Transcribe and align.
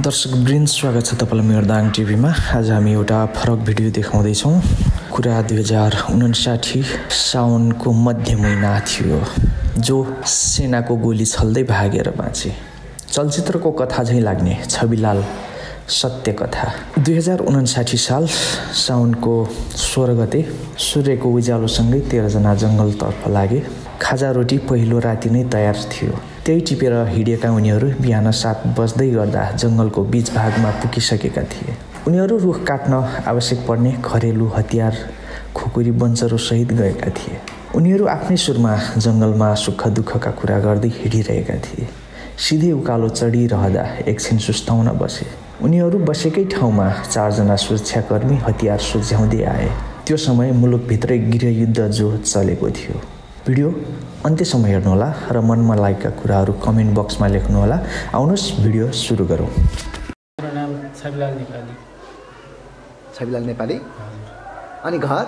दर्शक 0.00 0.32
वृन्द 0.44 0.68
स्वागत 0.68 1.04
छ 1.04 1.14
तपाईँलाई 1.20 1.46
मेरो 1.46 1.66
दाङ 1.68 1.90
टिभीमा। 1.92 2.28
आज 2.56 2.70
हामी 2.70 2.92
एउटा 2.92 3.18
फरक 3.36 3.58
भिडियो 3.68 3.90
देखाउँदैछौँ। 3.92 4.52
कुरा 5.12 5.40
दुई 5.44 5.58
हजार 5.58 5.92
उन्साठी 6.08 6.82
साउनको 7.12 7.92
मध्य 7.92 8.36
महिना 8.36 8.72
थियो 8.80 9.18
जो 9.76 9.96
सेनाको 10.24 10.96
गोली 10.96 11.26
छल्दै 11.26 11.62
भागेर 11.68 12.08
बाँचे। 12.16 12.52
चलचित्रको 13.12 13.70
कथा 13.76 14.04
झैँ 14.04 14.20
लाग्ने 14.20 14.56
छविलाल 14.70 15.24
सत्य 16.00 16.32
कथा 16.32 16.72
दुई 16.98 17.16
हजार 17.16 17.38
उन्साठी 17.44 17.96
साल 17.98 18.26
साउनको 18.86 19.36
सोह्र 19.84 20.14
गते 20.16 20.40
सूर्यको 20.80 21.34
उज्यालोसँगै 21.36 22.00
तेह्रजना 22.08 22.54
जङ्गलतर्फ 22.64 23.28
लागे। 23.28 23.62
खाजा 24.00 24.30
रोटी 24.32 24.58
पहिलो 24.64 24.98
राति 24.98 25.30
नै 25.30 25.44
तयार 25.52 25.76
थियो। 25.92 26.18
त्यही 26.50 26.62
टिपेर 26.66 26.92
हिँडेका 27.06 27.48
उनीहरू 27.54 27.88
बिहान 28.02 28.30
सात 28.34 28.62
बज्दै 28.74 29.06
गर्दा 29.10 29.42
जङ्गलको 29.62 30.02
बिच 30.02 30.30
भागमा 30.34 30.70
पुगिसकेका 30.82 31.42
थिए। 31.46 31.74
उनीहरू 32.08 32.38
रुख 32.42 32.58
काट्न 32.66 32.92
आवश्यक 33.30 33.58
पर्ने 33.68 33.92
घरेलु 34.02 34.46
हतियार 34.56 34.94
खुकुरी 35.54 35.90
बन्चरोसहित 36.02 36.72
गएका 36.74 37.10
थिए। 37.14 37.38
उनीहरू 37.78 38.06
आफ्नै 38.06 38.36
सुरमा 38.36 38.72
जङ्गलमा 38.98 39.52
सुख 39.54 39.86
दुःखका 39.94 40.30
कुरा 40.40 40.58
गर्दै 40.58 40.90
हिँडिरहेका 40.96 41.56
थिए। 41.66 41.86
सिधै 42.34 42.72
उकालो 42.72 43.08
चढिरहँदा 43.14 43.84
एकछिन 44.10 44.38
सुस्ताउन 44.46 44.88
बसे। 44.98 45.26
उनीहरू 45.62 45.98
बसेकै 46.10 46.44
ठाउँमा 46.50 46.88
चारजना 47.14 47.56
सुरक्षाकर्मी 47.62 48.36
हतियार 48.48 48.78
सुझ्याउँदै 48.90 49.42
आए। 49.54 49.70
त्यो 50.06 50.16
समय 50.26 50.52
मुलुकभित्रै 50.58 51.18
गृहयुद्ध 51.30 51.78
जो 51.88 52.16
चलेको 52.26 52.70
थियो। 52.74 53.19
भिडियो 53.50 53.70
अन्त्यसम्म 54.26 54.64
हेर्नुहोला 54.70 55.06
र 55.34 55.40
मनमा 55.42 55.74
लागेका 55.82 56.10
कुराहरू 56.22 56.52
कमेन्ट 56.64 56.92
बक्समा 56.98 57.26
लेख्नुहोला 57.34 57.76
आउनुहोस् 58.14 58.46
भिडियो 58.62 58.84
सुरु 58.94 59.24
गरौँ। 59.30 59.50
मेरो 60.38 60.50
नाम 60.54 60.70
छविलाल 60.98 61.32
नेपाली। 61.40 61.74
छविलाल 63.16 63.44
नेपाली? 63.50 63.76
अनि 64.86 64.98
घर? 65.02 65.26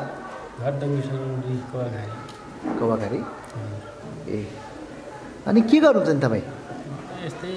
घर 0.62 0.72
कवाघारी। 2.78 3.20
ए। 4.30 4.38
अनि 5.50 5.60
के 5.66 5.78
गर्नुहुन्छ 5.84 6.10
नि 6.14 6.20
तपाईँ? 6.22 6.44
यस्तै 7.26 7.52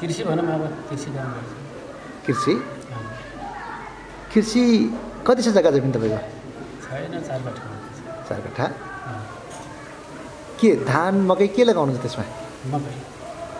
कृषि 0.00 0.22
भनौँ 0.26 0.46
अब 0.54 0.62
कृषि 0.88 1.10
काम 1.16 1.28
गर्छु। 1.34 1.56
कृषि। 2.26 2.54
कृषि 4.32 4.62
कति 5.26 5.42
छ 5.42 5.48
जग्गा 5.56 5.70
जमिन 5.70 5.92
तपाईँको? 5.94 6.18
छैन 6.84 7.14
चार 7.28 7.40
कठा। 7.46 7.68
चार 8.28 8.40
कट्ठा 8.46 8.66
के 10.62 10.70
धान 10.86 11.14
मकै 11.26 11.48
के 11.54 11.62
लगाउनुहुन्छ 11.66 12.00
त्यसमा? 12.02 12.24
मकै। 12.72 12.94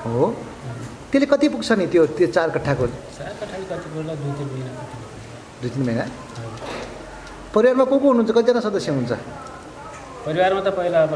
हो। 0.06 0.24
त्यसले 1.10 1.26
कति 1.26 1.46
पुग्छ 1.52 1.68
नि 1.78 1.86
त्यो 1.92 2.02
त्यो 2.16 2.26
चार 2.30 2.48
कट्ठाको? 2.54 2.86
दुई 5.62 5.70
तिन 5.70 5.82
महिना। 5.86 6.04
परिवारमा 7.54 7.84
को 7.84 7.94
को 7.98 8.06
हुनुहुन्छ? 8.08 8.30
कतिजना 8.32 8.60
सदस्य 8.66 8.90
हुनुहुन्छ? 8.92 9.12
परिवारमा 10.26 10.60
त 10.62 10.68
पहिला 10.78 11.00
अब 11.06 11.12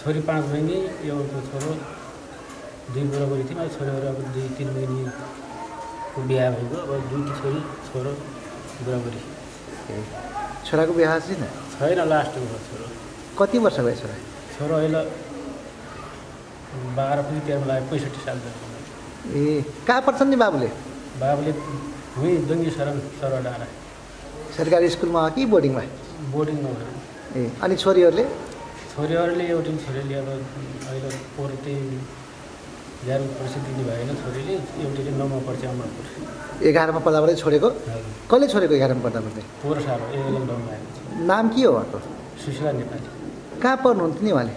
छोरी 0.00 0.20
पाँच 0.28 0.42
बहिनी 0.50 0.76
एउटा 1.10 1.38
छोरो 1.50 1.70
दुई 2.90 3.02
बुढाबुढी 3.10 3.44
थियौँ 3.50 3.60
अब 3.60 3.70
छोरीहरू 3.76 4.06
अब 4.08 4.18
दुई 4.34 4.46
तिन 4.56 4.68
बहिनीको 4.74 6.18
बिहा 6.26 6.46
भएको। 6.54 6.76
अब 6.80 6.90
दुईटी 7.10 7.32
छोरी 7.40 7.60
छोरो 7.90 8.12
बुढाबुढी 8.84 9.20
छोराको 10.66 10.92
बिहा 10.98 11.18
छैन? 11.26 11.42
छैन 11.74 12.00
लास्टको 12.08 12.58
छोरो। 12.66 12.86
कति 13.40 13.58
वर्ष 13.64 13.78
भयो 13.80 13.96
छोरा 14.00 14.16
छोरो 14.56 14.74
अहिले 14.76 15.02
बाह्र 16.96 17.18
पनि 17.26 17.40
तेह्रमा 17.46 17.66
लाग्यो 17.70 17.86
पैँसठी 17.90 18.20
साल 18.26 18.38
ए 19.36 19.64
कहाँ 19.86 20.02
पढ्छन् 20.06 20.30
नि 20.30 20.36
बाबुले? 20.42 20.68
बाबुले 21.22 21.52
हुँ 22.16 22.30
दङ्गी 22.48 22.70
सरवा 22.76 23.40
डाँडा 23.46 23.66
सरकारी 24.56 24.88
स्कुलमा 24.94 25.20
कि 25.34 25.44
बोर्डिङमा? 25.52 25.82
बोर्डिङमा 26.34 26.70
ए 27.36 27.42
अनि 27.64 27.74
छोरीहरूले? 27.82 28.24
छोरीहरूले 28.94 29.44
एउटी 29.54 29.70
छोरीले 29.84 30.14
अब 30.20 30.28
अहिले 30.30 31.10
पोहोर 31.36 31.50
त्यही 31.64 31.98
ग्यारौँ 33.04 33.28
वर्ष 33.40 33.54
दिने 33.66 33.84
भएन 33.88 34.10
छोरीले 34.22 34.54
एउटीले 34.84 35.12
नौमा 35.20 35.38
पढ्छ 35.46 35.62
अमरपुर 35.72 36.66
एघारमा 36.68 37.00
पढ्दाबाटै 37.06 37.34
छोडेको? 37.42 37.68
हजुर। 37.92 38.12
कसले 38.30 38.46
छोडेको 38.52 38.74
एघारमा 38.78 39.02
पढ्दा 39.06 39.20
पर्दै 39.26 39.42
पोहोर 39.62 39.78
आएको 39.92 41.24
नाम 41.30 41.44
के 41.54 41.62
हो 41.64 41.72
उहाँको? 41.72 41.98
सुशीला 42.44 42.72
नेपाली। 42.80 43.19
कहाँ 43.62 43.76
पढ्नुहुन्थ्यो 43.84 44.24
नि 44.24 44.30
उहाँले? 44.32 44.54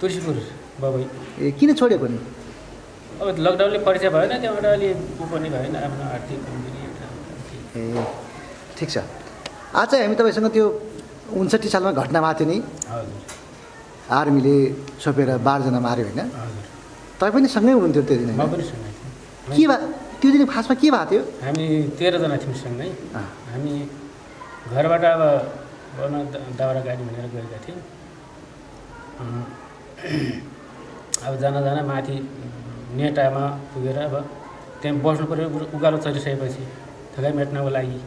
तुलसीपुर 0.00 0.36
बबई 0.80 1.04
ए 1.40 1.50
किन 1.58 1.70
छोडेको 1.74 2.06
नि? 2.06 2.18
अब 3.20 3.26
लकडाउनले 3.46 3.78
परिचय 3.86 4.08
भएन 4.14 4.32
त्यहाँबाट 4.40 4.66
अलि 4.76 4.88
ऊ 5.20 5.24
पनि 5.32 5.48
भएन 5.54 5.76
आफ्नो 5.76 6.04
आर्थिक 6.14 6.38
कमजोरी 6.46 6.80
ए 7.76 8.04
ठिक 8.78 8.88
छ। 8.90 8.96
आज 9.74 9.94
हामी 9.94 10.14
तपाईँसँग 10.20 10.48
त्यो 10.56 10.66
उन्सट्ठी 11.40 11.68
सालमा 11.68 11.92
घटना 11.92 12.18
भएको 12.20 12.38
थियो 12.38 12.48
नि। 12.50 12.58
हजुर। 12.92 13.18
आर्मीले 14.18 14.56
छोपेर 15.02 15.30
बाह्रजना 15.46 15.80
माऱ्यो 15.86 16.04
होइन। 16.06 16.20
हजुर। 16.20 16.64
तपाईँ 17.18 17.32
पनि 17.34 17.48
सँगै 17.56 17.72
हुनुहुन्थ्यो 17.72 18.02
त्यो 18.08 18.16
दिन 18.20 18.30
के 19.56 19.64
भए 19.66 19.76
त्यो 20.20 20.28
दिन 20.32 20.42
खासमा 20.46 20.74
के 20.80 20.88
भएको 20.90 21.04
थियो? 21.10 21.22
हामी 21.44 21.66
तेह्रजना 21.98 22.36
थियौँ 22.42 22.56
सँगै। 22.62 22.88
हामी 23.50 23.72
घरबाट 24.72 25.04
अब 25.04 25.22
दाउरा 26.58 26.80
गाडी 26.86 27.02
भनेर 27.08 27.26
गएका 27.34 27.58
थियौँ। 27.64 27.80
अब 31.26 31.36
जान 31.40 31.54
जान 31.64 31.78
माथि 31.86 32.16
नेटामा 32.96 33.44
पुगेर 33.72 33.98
अब 33.98 34.14
त्यहाँ 34.82 34.98
बस्नु 35.04 35.24
पऱ्यो 35.26 35.46
उकालो 35.76 35.96
चढिसकेपछि 36.04 36.62
थकाइ 37.16 37.32
मेट्नको 37.32 37.70
लागि 37.76 37.98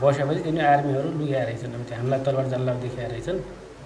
बसेपछि 0.00 0.40
तिनी 0.44 0.60
आर्मीहरू 0.64 1.08
लुगाएर 1.20 1.44
रहेछन्। 1.46 1.72
अब 1.76 1.80
हामीलाई 1.92 2.20
तलवार 2.24 2.46
जल्ला 2.52 2.72
देखाएर 2.80 3.10
रहेछन्। 3.10 3.38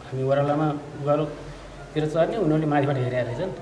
हामी 0.07 0.23
ओह्रालोमा 0.23 0.69
उकालोतिर 1.03 2.05
चढ्ने 2.15 2.37
उनीहरूले 2.39 2.67
माथिबाट 2.73 2.97
हेरेर 3.03 3.25
रहेछन्। 3.27 3.53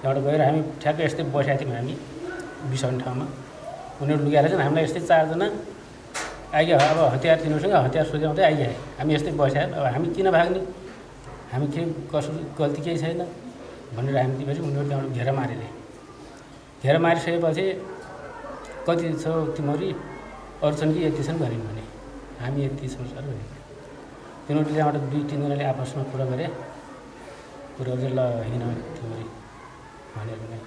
त्यहाँबाट 0.00 0.18
गएर 0.22 0.40
हामी 0.46 0.60
ठ्याक्कै 0.82 1.02
यस्तै 1.04 1.22
बसेका 1.34 1.54
थियौँ 1.58 1.74
हामी 1.74 1.94
बिसाउने 2.70 2.98
ठाउँमा। 3.02 3.26
उनीहरू 4.02 4.22
लुगाएर 4.24 4.44
चाहिँ 4.48 4.62
हामीलाई 4.62 4.84
यस्तै 4.86 5.02
चारजना 5.10 5.46
आइगयो 6.54 6.76
अब 6.78 6.98
हतियार 7.14 7.36
तिनीहरूसँग 7.42 7.74
हतियार 7.86 8.04
सोझ्याउँदै 8.12 8.42
आइगयो। 8.50 8.70
हामी 8.98 9.10
यस्तै 9.14 9.32
बस्या 9.42 9.62
अब 9.74 9.84
हामी 9.94 10.06
किन 10.14 10.28
भाग्ने? 10.30 10.60
हामी 11.52 11.66
केही 11.74 11.86
कसो 12.12 12.30
गल्ती 12.58 12.80
केही 12.82 12.98
छैन 13.02 13.20
भनेर 13.96 14.16
हामी 14.16 14.34
दिएपछि 14.38 14.60
उनीहरू 14.66 14.88
त्यहाँबाट 14.88 15.12
घेरा 15.16 15.32
मारिदिए 15.38 15.70
घेरा 16.82 16.98
मारिसकेपछि 17.06 17.64
कति 18.86 19.06
छौ 19.22 19.32
तिमीहरू 19.56 19.86
अरू 20.64 20.74
छन् 20.80 20.92
कि 20.94 21.00
यति 21.06 21.22
छन् 21.26 21.38
भन्यो 21.42 21.60
भने। 21.68 21.82
हामी 22.42 22.58
यति 22.64 22.88
छौँ 22.94 23.06
सर 23.12 23.24
भन्यो 23.28 23.46
तिनीहरूले 24.46 24.74
त्यहाँबाट 24.74 25.02
दुई 25.12 25.22
तिनजनाले 25.30 25.64
आपसमा 25.72 26.02
कुरा 26.12 26.24
गरे। 26.32 26.46
कुरा 27.76 27.94
गरेर 28.00 28.12
ल 28.16 28.20
हिँड 28.48 28.62
तिमीहरू 28.96 29.28
भनेर 30.14 30.38
भने। 30.42 30.58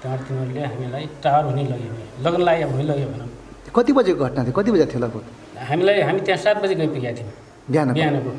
त्यहाँबाट 0.00 0.20
तिनीहरूले 0.28 0.60
हामीलाई 0.70 1.04
टावर 1.24 1.44
हुने 1.48 1.62
लग्यो 1.72 1.90
भने 1.92 2.04
लगन 2.24 2.42
लाग्यो 2.48 2.68
भुइँ 2.72 2.86
लग्यो 2.90 3.08
भनौँ। 3.14 3.28
कति 3.76 3.92
बजेको 3.96 4.24
घटना 4.24 4.40
थियो? 4.44 4.54
कति 4.58 4.70
बजे 4.74 4.86
थियो 4.90 5.00
लगभग? 5.04 5.24
हामीलाई 5.70 6.00
हामी 6.08 6.20
त्यहाँ 6.26 6.40
सात 6.44 6.56
बजी 6.62 6.74
गइपुगेका 6.80 7.12
थियौँ। 7.18 7.32
बिहान 7.70 7.92
बिहानको। 7.96 8.30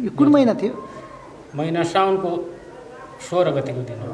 यो 0.00 0.10
कुन 0.12 0.28
महिना 0.28 0.54
थियो? 0.60 0.72
महिना 1.56 1.82
साउनको 1.88 2.30
सोह्र 3.28 3.50
गतिको 3.56 3.82
दिन 3.88 3.98
हो। 4.04 4.08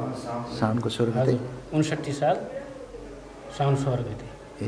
साउनको 0.59 0.89
सोह्र 0.89 1.09
गते। 1.11 1.19
हजुर 1.21 1.39
उन्सट्ठी 1.75 2.13
साल 2.13 2.35
साउन 3.57 3.75
सोह्र 3.83 4.01
गति। 4.07 4.27
ए 4.63 4.67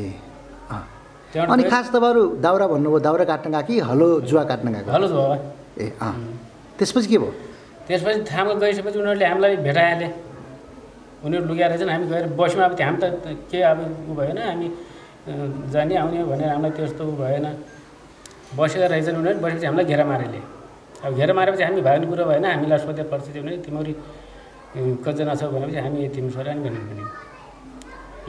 अनि 1.35 1.63
खास 1.71 1.87
तपाईँहरू 1.91 2.23
दाउरा 2.39 2.67
भन्नुभयो 2.67 2.99
दाउरा 2.99 3.25
काट्न 3.31 3.51
गएको 3.51 3.67
कि 3.67 3.79
हलो 3.79 4.07
जुवा 4.27 4.43
काट्न 4.51 4.67
गएको 4.75 4.91
हलो 4.91 5.07
बाबा 5.07 5.35
ए 5.79 5.85
अँ। 5.99 6.15
त्यसपछि 6.79 7.07
के 7.07 7.17
भयो? 7.17 7.31
त्यसपछि 7.87 8.19
थामा 8.27 8.53
गइसकेपछि 8.59 8.99
उनीहरूले 8.99 9.25
हामीलाई 9.25 9.55
भेटाइहाले। 9.67 10.07
उनीहरू 11.23 11.45
लुगा 11.47 11.65
रहेछन् 11.67 11.89
हामी 11.91 12.05
गएर 12.11 12.25
बस्यौँ। 12.39 12.63
अब 12.65 12.73
हामी 12.75 12.97
त 13.00 13.03
के 13.51 13.59
अब 13.71 13.79
उ 14.11 14.13
भएन 14.19 14.38
हामी 14.38 14.68
जाने 15.71 15.95
आउने 15.95 16.23
भनेर 16.23 16.50
हामीलाई 16.56 16.71
त्यस्तो 16.75 17.03
उ 17.03 17.11
भएन। 17.23 17.45
बसेका 18.56 18.88
रहेछन् 18.91 19.18
उनीहरू 19.19 19.39
बसेपछि 19.39 19.65
हामीलाई 19.65 19.85
घेरा 19.91 20.06
मारेले 20.11 20.39
अब 21.06 21.13
घेरा 21.13 21.34
मारेपछि 21.38 21.63
हामी 21.63 21.81
भाग्ने 21.86 22.06
कुरो 22.10 22.24
भएन 22.25 22.46
हामीलाई 22.46 22.80
सोधे 22.81 23.04
पर्छ 23.13 23.25
त्यो 23.34 23.42
भने 23.46 23.57
तिमीहरू 23.62 23.94
कतिजना 25.06 25.34
छौ 25.38 25.48
भनेपछि 25.54 25.78
हामी 25.86 26.00
तिमी 26.16 26.30
छोरा 26.34 26.52
नि 26.57 26.62
भन्यौँ। 26.66 27.10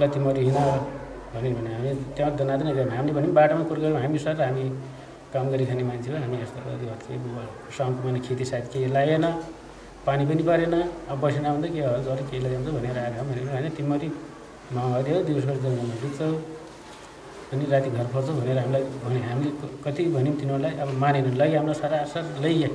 ल 0.00 0.02
तिमीहरू 0.12 0.40
हिँड 0.44 0.58
भन्यो 1.32 1.50
भने 1.56 1.70
हामी 1.72 1.90
त्यहाँ 2.16 2.30
दनादन 2.36 2.68
गयौँ। 2.76 2.92
हामीले 2.92 3.12
भन्यौँ 3.16 3.34
बाटोमा 3.38 3.64
कुरो 3.68 3.80
गयौँ। 3.80 4.00
हामी 4.04 4.18
सर 4.20 4.36
हामी 4.44 4.64
काम 5.32 5.44
गरी 5.52 5.64
खाने 5.66 5.82
मान्छे 5.88 6.08
हो। 6.12 6.16
हामी 6.20 6.36
यस्तो 6.44 6.60
गरी 6.68 6.86
के 7.00 7.16
साउनको 7.76 8.00
महिना 8.04 8.20
खेती 8.26 8.44
सायद 8.44 8.64
केही 8.72 8.92
लागेन। 8.92 9.24
पानी 10.06 10.22
पनि 10.28 10.42
परेन। 10.44 10.74
अब 11.10 11.16
बसेन 11.20 11.44
आउँदा 11.48 11.68
के 11.72 11.80
हो? 11.80 11.90
अरू 12.12 12.22
केही 12.28 12.40
लगाउँछ 12.44 12.68
भनेर 12.76 12.98
आएको 12.98 13.24
भनेर 13.24 13.46
होइन 13.56 13.66
तिमीहरू 13.72 14.08
माओवादी 14.76 15.10
हो 15.14 15.18
दिउँसो 15.26 15.52
जङ्गलमा 15.64 15.94
डुब्छौ 16.02 16.28
अनि 17.52 17.64
राति 17.70 17.90
घर 17.90 18.06
फर्छौ 18.12 18.32
भनेर 18.38 18.58
हामीलाई 18.58 18.82
भने 19.04 19.20
हामीले 19.28 19.50
कति 19.84 20.02
भन्यौँ 20.14 20.34
तिनीहरूलाई 20.40 20.72
अब 20.82 20.88
मानेन 21.02 21.26
लग्यो 21.40 21.58
हाम्रो 21.58 21.74
सरासर 21.80 22.24
लैगे 22.42 22.68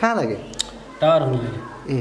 कहाँ 0.00 0.14
लाग्यो 0.16 0.38
टावर 1.00 1.20
हुनु 1.22 1.38
लग्यो 1.44 1.62
ए। 1.94 1.98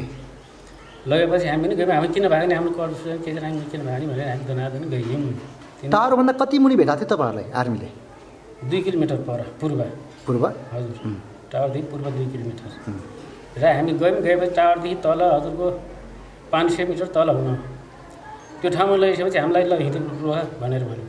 लगेपछि 1.08 1.48
हामी 1.48 1.64
पनि 1.64 1.76
गयौँ। 1.80 1.94
हामी 1.96 2.08
किन 2.16 2.28
भाग्यो 2.28 2.48
नि 2.48 2.56
हाम्रो 2.60 2.72
कर 2.76 2.90
के 3.24 3.32
हामी 3.32 3.62
किन 3.72 3.82
भाग्यो 3.88 4.00
नि 4.00 4.08
भनेर 4.12 4.28
हामी 4.28 4.44
दनादन 4.50 4.84
गयौँ। 4.92 5.90
टावरभन्दा 5.94 6.34
कति 6.42 6.58
मुनि 6.60 6.76
भेटाएको 6.76 7.00
थियो 7.00 7.10
तपाईँहरूलाई 7.16 7.46
आर्मीले? 7.60 7.90
दुई 8.70 8.80
किलोमिटर 8.86 9.18
पर 9.28 9.40
पूर्व। 9.62 9.80
पूर्व? 10.26 10.44
हजुर। 10.74 10.96
टावरदेखि 11.52 11.88
पूर्व 11.92 12.06
दुई 12.18 12.28
किलोमिटर। 12.34 12.70
र 13.62 13.64
हामी 13.78 13.92
गयौँ 14.02 14.22
गएपछि 14.28 14.56
टावरदेखि 14.60 14.96
तल 15.06 15.22
हजुरको 15.32 15.66
पाँच 16.52 16.68
सय 16.76 16.84
मिटर 16.92 17.08
तल 17.16 17.30
हुन। 17.38 17.56
त्यो 18.60 18.70
ठाउँमा 18.76 18.96
लगिसकेपछि 19.02 19.40
हामीलाई 19.40 19.64
ल 19.64 19.74
हिँड्नु 19.86 20.12
रोह 20.24 20.40
भनेर 20.62 20.84
भन्यो। 20.90 21.06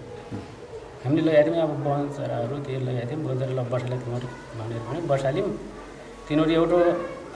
हामीले 1.04 1.22
लगाएको 1.22 1.50
थियौँ 1.50 1.62
अब 1.62 1.72
वन 1.86 2.08
चराहरू 2.16 2.56
के 2.66 2.78
लगाएको 2.86 3.10
थियौँ 3.10 3.22
बजार 3.26 3.50
ल 3.54 3.60
बसाले 3.72 3.96
तिमीहरू 4.02 4.28
भनेर 4.58 4.80
भन्यो 4.88 5.02
बसाल्यौँ 5.12 5.48
तिनीहरू 6.28 6.52
एउटा 6.58 6.78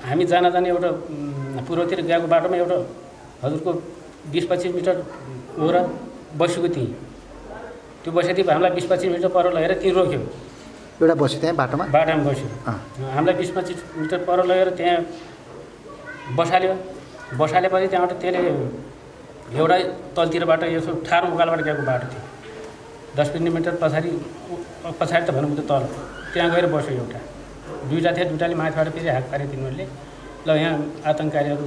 हामी 0.08 0.24
जान 0.30 0.50
जाने 0.52 0.68
एउटा 0.68 0.90
पूर्वतिर 1.66 2.00
गएको 2.10 2.26
बाटोमा 2.34 2.56
एउटा 2.56 2.76
हजुरको 3.42 3.70
बिस 4.32 4.44
पच्चिस 4.50 4.74
मिटर 4.74 4.96
वर 5.58 5.76
बसेको 6.40 6.68
थिएँ। 6.74 6.90
त्यो 8.02 8.12
बसेदेखि 8.12 8.50
हामीलाई 8.50 8.70
बिस 8.78 8.86
पच्चिस 8.90 9.10
मिटर 9.12 9.28
पर 9.36 9.52
लगेर 9.54 9.72
त्यहीँ 9.78 9.94
रोक्यो। 9.94 10.20
एउटा 11.02 11.14
बस्यो 11.22 11.38
त्यहाँ 11.40 11.56
बाटोमा? 11.56 11.84
बाटामा 11.94 12.22
बस्यो। 12.26 12.48
हामीलाई 13.14 13.34
बिस 13.38 13.50
पच्चिस 13.56 13.78
मिटर 13.96 14.18
पर 14.26 14.44
लगेर 14.50 14.68
त्यहाँ 14.78 14.98
बसाल्यो 16.38 16.74
बसालेपछि 17.38 17.86
त्यहाँबाट 17.92 18.12
त्यसले 18.22 18.40
एउटा 19.58 19.76
तलतिरबाट 20.16 20.62
यसो 20.74 20.90
ठाडो 21.06 21.26
उकालोबाट 21.34 21.60
गएको 21.66 21.82
बाटो 21.90 22.06
थियो। 22.12 22.22
दस 23.16 23.28
पन्ध्र 23.32 23.50
मिटर 23.52 23.74
पछाडि 23.82 24.10
पछाडि 25.00 25.24
त 25.26 25.30
भनौँ 25.36 25.56
त 25.56 25.60
तल। 25.70 25.84
त्यहाँ 26.32 26.48
गएर 26.52 26.66
बस्यो 26.74 26.92
एउटा। 26.96 27.20
दुइटा 27.88 28.10
थियो 28.16 28.24
दुइटाले 28.30 28.54
माथिबाट 28.60 28.88
फेरि 28.94 29.08
हात 29.08 29.24
पारे 29.30 29.44
तिनीहरूले। 29.52 29.86
ल 30.46 30.48
यहाँ 30.56 30.74
आतङ्ककारीहरू 31.10 31.66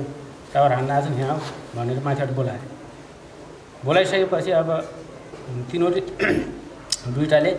टावर 0.53 0.71
हान्न 0.77 0.91
आएछन् 0.91 1.17
यहाँ 1.19 1.33
आऊ 1.33 1.39
भनेर 1.75 1.99
माथिबाट 2.07 2.29
बोलायो 2.39 2.65
बोलाइसकेपछि 3.85 4.51
अब 4.61 4.69
तिनीहरू 5.69 5.99
दुइटाले 7.15 7.51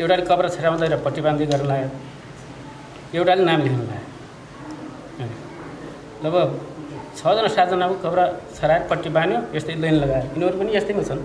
एउटाले 0.00 0.22
कपडा 0.30 0.48
छेराउँदै 0.56 0.88
र 0.88 0.96
पट्टी 1.04 1.20
बाँध्दै 1.26 1.46
गर्न 1.52 1.66
लाग्यो। 1.70 1.88
एउटाले 3.18 3.42
नाम 3.44 3.60
लेख्न 3.66 3.80
लाग्यो। 3.90 4.06
अब 6.28 6.34
छजना 7.18 7.48
सातजनाको 7.56 7.94
कपडा 8.04 8.24
छराएर 8.56 8.82
पट्टी 8.90 9.08
बाँध्यो 9.16 9.38
यस्तै 9.56 9.74
लाइन 9.84 9.94
लगाएर। 10.02 10.24
यिनीहरू 10.32 10.56
पनि 10.60 10.70
यस्तैमा 10.76 11.02
छन्। 11.10 11.20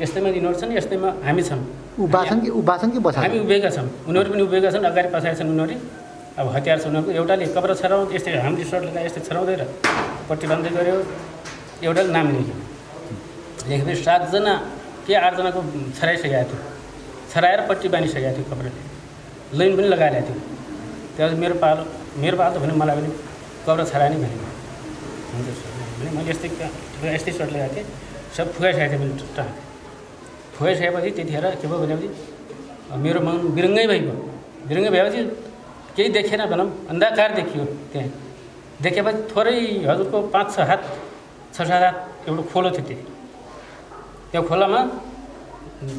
यस्तैमा 0.00 0.28
यिनीहरू 0.28 0.56
छन् 0.60 0.72
यस्तैमा 0.76 1.08
हामी 1.24 1.42
छौँ 1.48 1.60
ऊ 1.96 2.06
बाछन् 2.06 2.40
कि 2.44 2.48
ऊ 2.52 2.60
बाछन् 2.60 2.90
कि 2.92 2.98
बसा 3.00 3.20
हामी 3.20 3.38
उभिएका 3.40 3.70
छौँ। 3.76 3.86
उनीहरू 4.08 4.28
पनि 4.32 4.42
उभिएका 4.42 4.70
छन् 4.70 4.84
अगाडि 4.84 5.08
पछाडि 5.08 5.36
छन् 5.40 5.50
उनीहरू। 5.56 5.76
अब 6.36 6.46
हतियार 6.54 6.78
छ 6.80 6.84
उनीहरूको। 6.86 7.10
एउटाले 7.16 7.46
कपडा 7.56 7.74
छराउँदै 7.80 8.14
यस्तै 8.16 8.30
हामीले 8.44 8.64
सर्ट 8.70 8.84
लगाएर 8.84 9.06
यस्तै 9.08 9.20
छराउँदै 9.28 9.54
र 9.56 9.62
पट्टी 10.28 10.46
बाँध्दै 10.52 10.70
गऱ्यो। 10.76 10.96
एउटाले 11.86 12.10
नाम 12.12 12.26
लेख्यो। 12.36 12.56
लेखेपछि 13.68 14.02
सातजना 14.04 14.52
के 15.06 15.12
आठजनाको 15.16 15.60
छराइसकेको 15.98 16.44
थियो। 16.50 16.58
छराएर 17.32 17.60
पट्टी 17.68 17.88
बाँधिसकेको 17.88 18.30
थियो 18.36 18.44
कपडाले 18.52 18.80
लाइन 19.58 19.72
पनि 19.76 19.88
लगाएर 19.88 20.14
थियो। 20.28 20.36
त्यहाँपछि 21.16 21.40
मेरो 21.40 21.54
पालो 21.64 21.82
मेरो 22.20 22.36
पालो 22.36 22.52
त 22.52 22.58
भने 22.62 22.74
मलाई 22.76 22.96
पनि 23.00 23.10
कपडा 23.64 23.84
छरायो 23.92 24.10
नि 24.12 24.16
भने 24.20 24.36
हुन्छ 25.32 25.48
सर। 25.56 25.68
भने 25.98 26.10
मैले 26.16 26.30
यस्तै 26.30 26.48
का- 26.60 27.14
यस्तै 27.16 27.32
सर्ट 27.32 27.50
लगाएको 27.56 27.74
थिएँ। 27.76 27.86
सब 28.36 28.46
फुगाइसकेको 28.52 28.92
थिएँ 28.92 29.00
मैले 29.00 29.14
टाँग 29.36 29.50
फुगाइसकेपछि 30.56 31.10
त्यतिखेर 31.16 31.44
के 31.60 31.66
भयो 31.68 31.78
भनेपछि 31.82 32.08
मेरो 33.04 33.20
मन 33.26 33.36
बिरुङ्गै 33.56 33.86
भइगयो। 33.92 34.14
बिरुङ्गै 34.68 34.90
भएपछि 34.96 35.20
केही 35.96 36.08
देखेन 36.16 36.42
भनौँ 36.52 36.68
अन्धाकार 36.90 37.30
देखियो 37.38 37.64
त्यहाँ। 37.92 38.10
देखेपछि 38.84 39.20
थोरै 39.32 39.56
हजुरको 39.90 40.16
पाँच 40.34 40.46
छ 40.54 40.58
हात 40.70 40.80
छ 41.54 41.58
सात 41.68 41.82
हात 41.84 41.96
एउटा 42.28 42.42
खोलो 42.52 42.68
थियो 42.76 42.84
त्यो 42.88 42.98
त्यो 44.32 44.42
खोलामा 44.50 44.80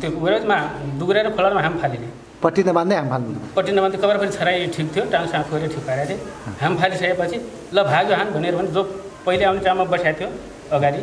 त्यो 0.01 0.09
उयोमा 0.25 0.57
दुग्राएर 1.00 1.27
खोलामा 1.38 1.62
हाम 1.65 1.75
फालिने। 1.81 2.09
पट्टी 2.44 2.62
नबाँध्दै 2.69 2.95
हामी 2.98 3.09
फाल्नु 3.09 3.39
पट्टी 3.57 3.71
नभन्दा 3.77 3.98
कबर 4.01 4.15
पनि 4.21 4.31
छराइ 4.38 4.68
ठिक 4.75 4.88
थियो 4.94 5.04
टाङ 5.13 5.24
साङ 5.31 5.42
खोएर 5.50 5.63
ठिक 5.74 5.83
पारेको 5.89 6.06
थिएँ 6.09 6.19
हाम 6.62 6.74
फालिसकेपछि 6.80 7.38
ल 7.75 7.77
भाग्यो 7.89 8.15
हान 8.19 8.27
भनेर 8.36 8.56
भने 8.57 8.69
जो 8.75 8.81
पहिले 9.25 9.44
आउने 9.50 9.62
ठाउँमा 9.65 9.83
बसेको 9.94 10.18
थियो 10.19 10.30
अगाडि 10.77 11.01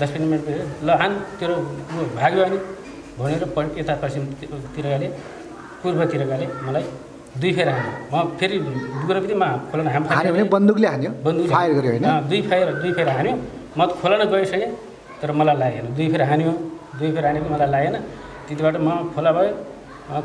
दस 0.00 0.10
पन्ध्र 0.12 0.28
मिनट 0.32 0.44
ल 0.86 0.90
हान 1.00 1.12
तेरो 1.38 1.54
ऊ 1.60 2.04
भाग्यो 2.18 2.42
अनि 2.48 2.58
भनेर 3.18 3.44
प 3.54 3.58
यता 3.78 3.94
पश्चिमतिर 4.02 4.86
गले 4.92 5.08
पूर्वतिर 5.82 6.22
गले 6.32 6.46
मलाई 6.66 6.84
दुई 7.40 7.50
फेर 7.56 7.68
हान्यो। 7.68 7.92
म 8.12 8.14
फेरि 8.38 8.56
दुग्रापतिमा 9.00 9.48
खोलामा 9.70 9.90
हाम 9.94 10.04
हान्यो 10.10 10.32
भने 10.32 10.42
फाल्यो 10.42 10.50
बन्दुकले 10.54 10.88
हान्यो? 10.92 11.10
बन्दुकले 11.26 11.52
फायर 11.54 11.70
गर्यो 11.76 11.90
होइन? 11.92 12.06
दुई 12.30 12.40
फेर 12.48 12.66
दुई 12.82 12.92
फेर 12.96 13.08
हान्यो। 13.16 13.34
म 13.78 13.80
त 13.86 13.90
खोला 14.00 14.16
न 14.20 14.22
गइसकेँ 14.32 14.70
तर 15.20 15.30
मलाई 15.38 15.56
लागेन। 15.62 15.86
दुई 15.96 16.06
फेर 16.12 16.22
हान्यो। 16.30 16.52
दुई 16.98 17.10
फेर 17.14 17.24
हानेको 17.26 17.48
मलाई 17.54 17.68
लागेन। 17.74 17.96
त्यतिबाट 18.46 18.76
म 18.86 18.88
खोला 19.14 19.30
भयो। 19.36 19.52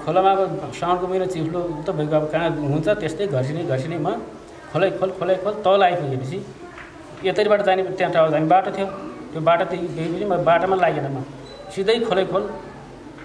खोलामा 0.05 0.31
अब 0.33 0.71
साउनको 0.79 1.05
महिना 1.07 1.25
चिप्लो 1.33 1.59
त 1.85 1.89
भइगयो। 1.97 2.17
अब 2.19 2.25
कहाँ 2.33 2.49
हुन्छ 2.73 2.87
त्यस्तै 3.01 3.25
घर्सिने 3.35 3.61
घर्सिने 3.69 3.97
म 4.05 4.07
खोलै 4.71 4.89
खोल 4.99 5.09
खोलै 5.19 5.35
खोल 5.43 5.53
तल 5.65 5.81
आइपुगेपछि 5.87 6.37
यतैबाट 7.27 7.61
जाने 7.67 7.81
त्यहाँ 7.97 8.11
टावर 8.15 8.29
जाने 8.33 8.47
बाटो 8.53 8.71
थियो। 8.77 8.87
त्यो 9.35 9.41
बाटोदेखि 9.43 9.87
गएपछि 9.99 10.25
म 10.31 10.33
बाटोमा 10.47 10.75
लागेन 10.79 11.07
म। 11.11 11.27
सिधै 11.75 11.99
खोलै 12.07 12.23
खोल। 12.31 12.43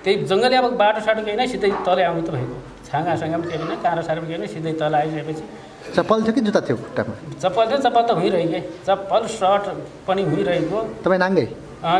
त्यही 0.02 0.14
जङ्गली 0.26 0.56
अब 0.58 0.66
बाटो 0.82 1.00
साटो 1.06 1.22
केही 1.22 1.36
नै 1.38 1.46
सिधै 1.54 1.70
तलै 1.86 2.02
आउनु 2.10 2.22
त 2.26 2.30
भएको। 2.34 2.56
छाँगासँग 2.90 3.34
पनि 3.38 3.46
केही 3.50 3.62
होइन 3.62 3.78
काँडो 3.84 4.02
पनि 4.02 4.26
केही 4.26 4.48
सिधै 4.54 4.72
तल 4.80 4.94
आइसकेपछि 4.98 5.44
चप्पल 5.94 6.18
थियो 6.24 6.32
कि 6.34 6.40
जुत्ता 6.46 6.60
थियो 6.66 6.76
खुट्टामा? 6.82 7.14
चप्पल 7.42 7.64
थियो 7.70 7.78
चप्पल 7.86 8.02
त 8.08 8.10
हुइरहेको 8.18 8.58
चप्पल 8.88 9.22
सर्ट 9.38 9.64
पनि 10.06 10.22
हुइरहेको। 10.30 10.78
तपाईँ 11.04 11.20
नाङ्गै? 11.22 11.46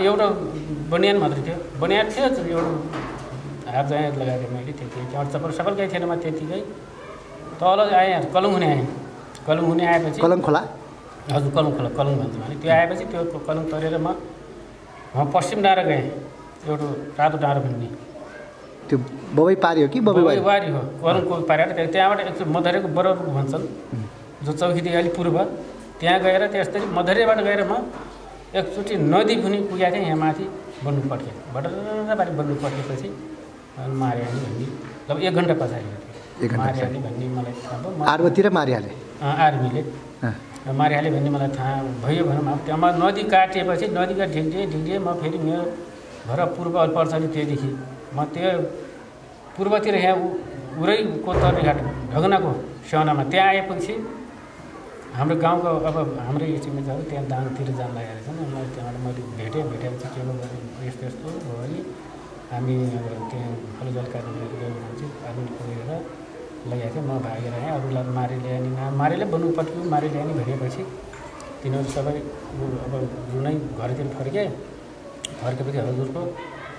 एउटा 0.09 0.27
बनियान 0.93 1.17
मात्रै 1.23 1.43
थियो। 1.47 1.57
बनियान 1.83 2.07
थियो 2.11 2.27
एउटा 2.51 2.71
हात 3.75 3.87
जाँ 3.91 4.01
लगाएको 4.21 4.47
मैले 4.55 4.73
त्यति। 4.75 4.99
त्यहाँबाट 5.11 5.29
चप्पल 5.35 5.51
सप्पल 5.59 5.73
केही 5.79 5.89
थिएन 5.93 6.05
म 6.11 6.13
त्यतिकै। 6.19 6.61
तल 7.63 7.79
आएँ 8.01 8.19
कलुङ 8.35 8.51
हुने 8.57 8.69
आएँ। 8.75 8.85
कलुङ 9.47 9.65
हुने 9.71 9.85
आएपछि 9.93 10.19
कलम 10.25 10.41
खोला? 10.47 10.61
हजुर 11.35 11.51
कलुङ 11.57 11.71
खोला 11.77 11.91
कलुङ 11.99 12.15
भन्छ 12.21 12.35
भने 12.43 12.55
त्यो 12.63 12.71
आएपछि 12.79 13.05
त्यो 13.13 13.21
कलुङ 13.49 13.65
तरेर 13.73 13.97
म 14.07 14.09
म 15.17 15.19
पश्चिम 15.35 15.59
डाँडा 15.67 15.83
गएँ 15.91 16.03
एउटा 16.69 16.87
रातो 17.19 17.37
डाँडो 17.45 17.61
भन्ने। 17.67 17.89
त्यो 18.89 18.97
बबै 19.39 19.55
पारी 19.65 19.81
हो 19.83 19.89
कि? 19.93 19.99
बबै 20.09 20.37
वारी 20.51 20.69
हो 20.75 20.81
कलुङको 21.03 21.35
पारेर 21.51 21.69
त्यहाँ- 21.77 21.93
त्यहाँबाट 21.95 22.19
एकचोटि 22.31 22.51
मधेरेको 22.57 22.89
बरौट 22.97 23.19
भन्छन् 23.37 23.65
जो 24.45 24.53
चौकीदेखि 24.61 24.97
अलिक 25.01 25.15
पूर्व। 25.17 25.37
त्यहाँ 26.01 26.19
गएर 26.25 26.43
त्यसरी 26.55 26.87
मधेरेबाट 26.99 27.39
गएर 27.49 27.61
म 27.71 27.73
एकचोटि 28.59 28.95
नदी 29.13 29.35
कुनै 29.43 29.59
पुगेको 29.71 29.95
थिएँ 29.95 30.05
यहाँ 30.11 30.19
माथि 30.25 30.45
बन्नु 30.85 31.01
पड्क्यो 31.11 31.33
बडरबारी 31.55 32.31
बन्नु 32.39 32.55
पड्केपछि 32.63 33.09
मारिहाल्ने 34.03 34.41
भन्ने। 34.45 34.67
अब 35.11 35.17
एक 35.29 35.35
घन्टा 35.39 35.55
पछाडि। 35.63 35.89
मारिहाल्ने 36.63 36.99
भन्ने 37.07 37.27
मलाई 37.37 37.55
थाहा 37.65 37.77
भयो 37.83 38.05
आर्मतिर 39.45 39.85
मारिहाले 40.61 41.11
भन्ने 41.11 41.31
मलाई 41.31 41.49
थाहा 41.57 41.73
भयो 42.05 42.23
भनौँ 42.29 42.53
अब 42.53 42.59
त्यहाँ 42.67 42.81
म 42.81 42.85
नदी 43.01 43.23
काटिएपछि 43.33 43.87
नदीका 43.97 44.25
ढिङ्डिए 44.35 44.67
ढिङ्डिए 44.73 44.99
म 45.01 45.09
फेरि 45.21 45.39
मेरो 45.41 45.65
घर 46.29 46.41
पूर्व 46.57 46.75
पर्छ 46.97 47.13
नि 47.17 47.29
त्योदेखि 47.35 47.71
म 48.13 48.19
त्यो 48.35 48.51
पूर्वतिर 49.57 49.95
यहाँ 50.05 50.17
उरैको 50.81 51.33
तर्नेघाट 51.43 51.79
ढगनाको 52.13 52.51
सेवनामा 52.91 53.25
त्यहाँ 53.33 53.49
आएपछि 53.49 53.95
हाम्रो 55.17 55.37
गाउँको 55.45 55.71
अब 55.89 55.97
हाम्रै 56.29 56.47
छिमेकीहरू 56.65 57.03
त्यहाँ 57.11 57.25
दाङतिर 57.33 57.69
जान 57.81 57.91
लागेको 57.97 58.21
छन्। 58.27 58.39
मलाई 58.53 58.69
त्यहाँबाट 58.75 59.01
मैले 59.05 59.23
भेटेँ 59.41 59.63
भेटेपछि 59.73 60.09
के 60.15 60.21
भने 60.29 60.87
यस्तो 60.87 61.03
यस्तो 61.09 61.27
भयो 61.41 61.57
भने 61.57 61.81
हामी 62.53 62.75
अब 63.01 63.07
त्यहाँ 63.31 63.53
फलजल 63.77 64.07
भने 64.13 64.47
चाहिँ 64.99 65.11
आर्मी 65.27 65.45
पुगेर 65.57 65.91
लगाएको 66.63 66.95
थिएँ 66.95 67.05
म 67.05 67.19
भागेर 67.21 67.55
आएँ 67.55 67.71
अरूलाई 67.73 68.05
मारि 68.13 68.37
ल्याएँ 68.37 68.91
मारेले 68.95 69.25
बन्नु 69.27 69.49
पट्क्यो 69.57 69.85
मारि 69.89 70.09
ल्याएँ 70.11 70.35
भनेपछि 70.35 70.83
तिनीहरू 71.63 71.91
सबै 71.91 72.17
अब 72.85 72.93
जुनै 73.31 73.55
घरतिर 73.77 74.07
फर्के 74.17 74.45
फर्केपछि 75.41 75.79
हजुरको 75.81 76.21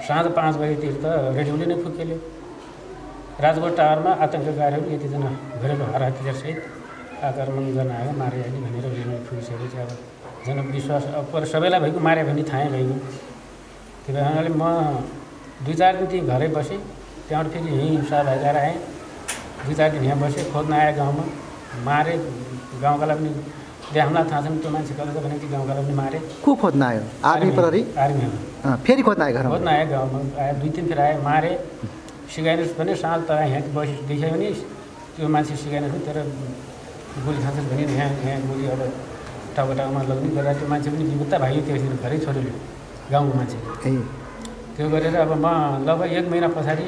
साँझ 0.06 0.26
पाँच 0.34 0.56
बजीतिर 0.58 0.94
त 1.02 1.06
रेडियोले 1.34 1.66
नै 1.66 1.76
फुकेल्यो 1.82 2.18
राजकोट 3.40 3.74
टावरमा 3.78 4.12
आतङ्ककारीहरू 4.24 4.94
यतिजना 4.94 5.32
घरेलु 5.58 5.84
हतियारसहित 5.88 6.58
आक्रमण 7.24 7.66
गर्न 7.76 7.92
आयो 7.92 8.14
मारे 8.18 8.46
नि 8.54 8.60
भनेर 8.66 8.86
रेडियो 8.88 9.18
फुकिसकेपछि 9.26 9.78
अब 9.82 9.90
जनविश्वास 10.46 11.06
अब 11.16 11.26
पर 11.34 11.46
सबैलाई 11.52 11.80
भइगयो 11.80 12.02
मारे 12.08 12.24
भने 12.30 12.44
थाहै 12.46 12.70
भइगयो 12.70 12.98
त्यही 14.04 14.18
भएर 14.18 14.48
म 14.54 14.64
दुई 15.66 15.76
चार 15.82 16.02
दिन 16.06 16.28
घरै 16.28 16.48
बसेँ 16.56 16.80
त्यहाँबाट 17.28 17.54
फेरि 17.54 17.78
हिंसा 17.80 18.24
भएर 18.30 18.58
आएँ 18.58 18.76
दुई 19.66 19.76
चार 19.80 19.90
दिन 19.92 20.04
यहाँ 20.04 20.18
बसेँ 20.20 20.46
खोज्न 20.54 20.74
आएँ 20.74 20.94
गाउँमा 20.98 21.24
मारे 21.86 22.14
गाउँकालाई 22.82 23.18
पनि 23.18 23.30
त्यहाँ 23.92 24.08
हामीलाई 24.08 24.26
थाहा 24.32 24.42
छैन 24.42 24.58
त्यो 24.62 24.70
मान्छे 24.72 24.94
कसले 24.98 25.12
छ 25.14 25.24
भनेपछि 25.24 25.48
गाउँकालाई 25.54 25.84
पनि 25.86 25.96
मारे। 26.02 26.20
को 26.44 26.52
खोज्न 26.62 26.82
आयो? 26.84 27.02
आर्मी 27.32 27.52
प्रहरी? 27.60 27.82
आर्मीहरू 28.04 28.38
अँ, 28.66 28.76
फेरि 28.86 29.02
खोज्न 29.08 29.22
आयो 29.22 29.50
खोज्न 29.52 29.68
आयो 29.68 29.86
गाउँमा। 29.92 30.20
आयो 30.42 30.54
दुई 30.62 30.70
तिन 30.76 30.86
फेर 30.90 31.00
आयो 31.06 31.22
मारे। 31.22 31.52
सिकाइनुहोस् 32.32 32.76
भने 32.80 32.96
साल 33.04 33.20
त 33.28 33.32
यहाँ 33.52 33.62
बसी 33.76 33.94
देख्यो 34.08 34.30
भने 34.32 34.50
त्यो 35.16 35.28
मान्छे 35.36 35.56
सिकाइनुहोस् 35.64 36.06
तेरो 36.08 36.22
गोली 37.26 37.40
खान्छस् 37.44 37.68
भने 37.72 37.84
यहाँ 37.92 38.10
यहाँ 38.26 38.42
गोली 38.48 38.66
अब 38.72 38.82
टाउको 39.56 39.74
टाउकोमा 39.78 40.02
लग्ने 40.10 40.30
गरेर 40.36 40.56
त्यो 40.60 40.68
मान्छे 40.72 40.90
पनि 40.92 41.04
विमुक्ता 41.12 41.38
भाग्यो 41.44 41.62
त्यो 41.68 41.76
घरै 42.04 42.18
छोडेर 42.26 42.48
गाउँको 43.12 43.34
मान्छे। 43.40 43.58
त्यो 44.76 44.86
गरेर 44.96 45.16
अब 45.26 45.32
म 45.36 45.48
लगभग 45.88 46.10
एक 46.18 46.26
महिना 46.32 46.48
पछाडि 46.56 46.86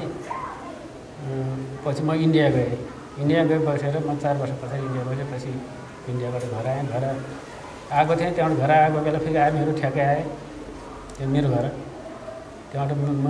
पछि 1.85 2.01
म 2.03 2.13
इन्डिया 2.25 2.49
गएँ। 2.55 2.77
इन्डिया 3.21 3.43
गए 3.49 3.57
बसेर 3.67 3.95
म 4.07 4.15
चार 4.23 4.35
वर्ष 4.41 4.53
पछाडि 4.61 4.83
इन्डिया 4.83 5.03
बसेपछि 5.09 5.51
इन्डियाबाट 6.11 6.43
घर 6.51 6.67
आएँ 6.67 6.83
घर 6.93 7.03
आएको 7.93 8.13
थिएँ। 8.19 8.31
त्यहाँबाट 8.35 8.59
घर 8.59 8.71
आएको 8.71 8.99
बेला 9.05 9.19
फेरि 9.25 9.37
आयो 9.43 9.53
मेरो 9.53 9.71
ठ्याक्कै 9.79 10.05
आएँ। 10.13 10.23
त्यो 11.17 11.27
मेरो 11.35 11.49
घर। 11.55 11.65
त्यहाँबाट 12.71 12.97
म 12.97 13.27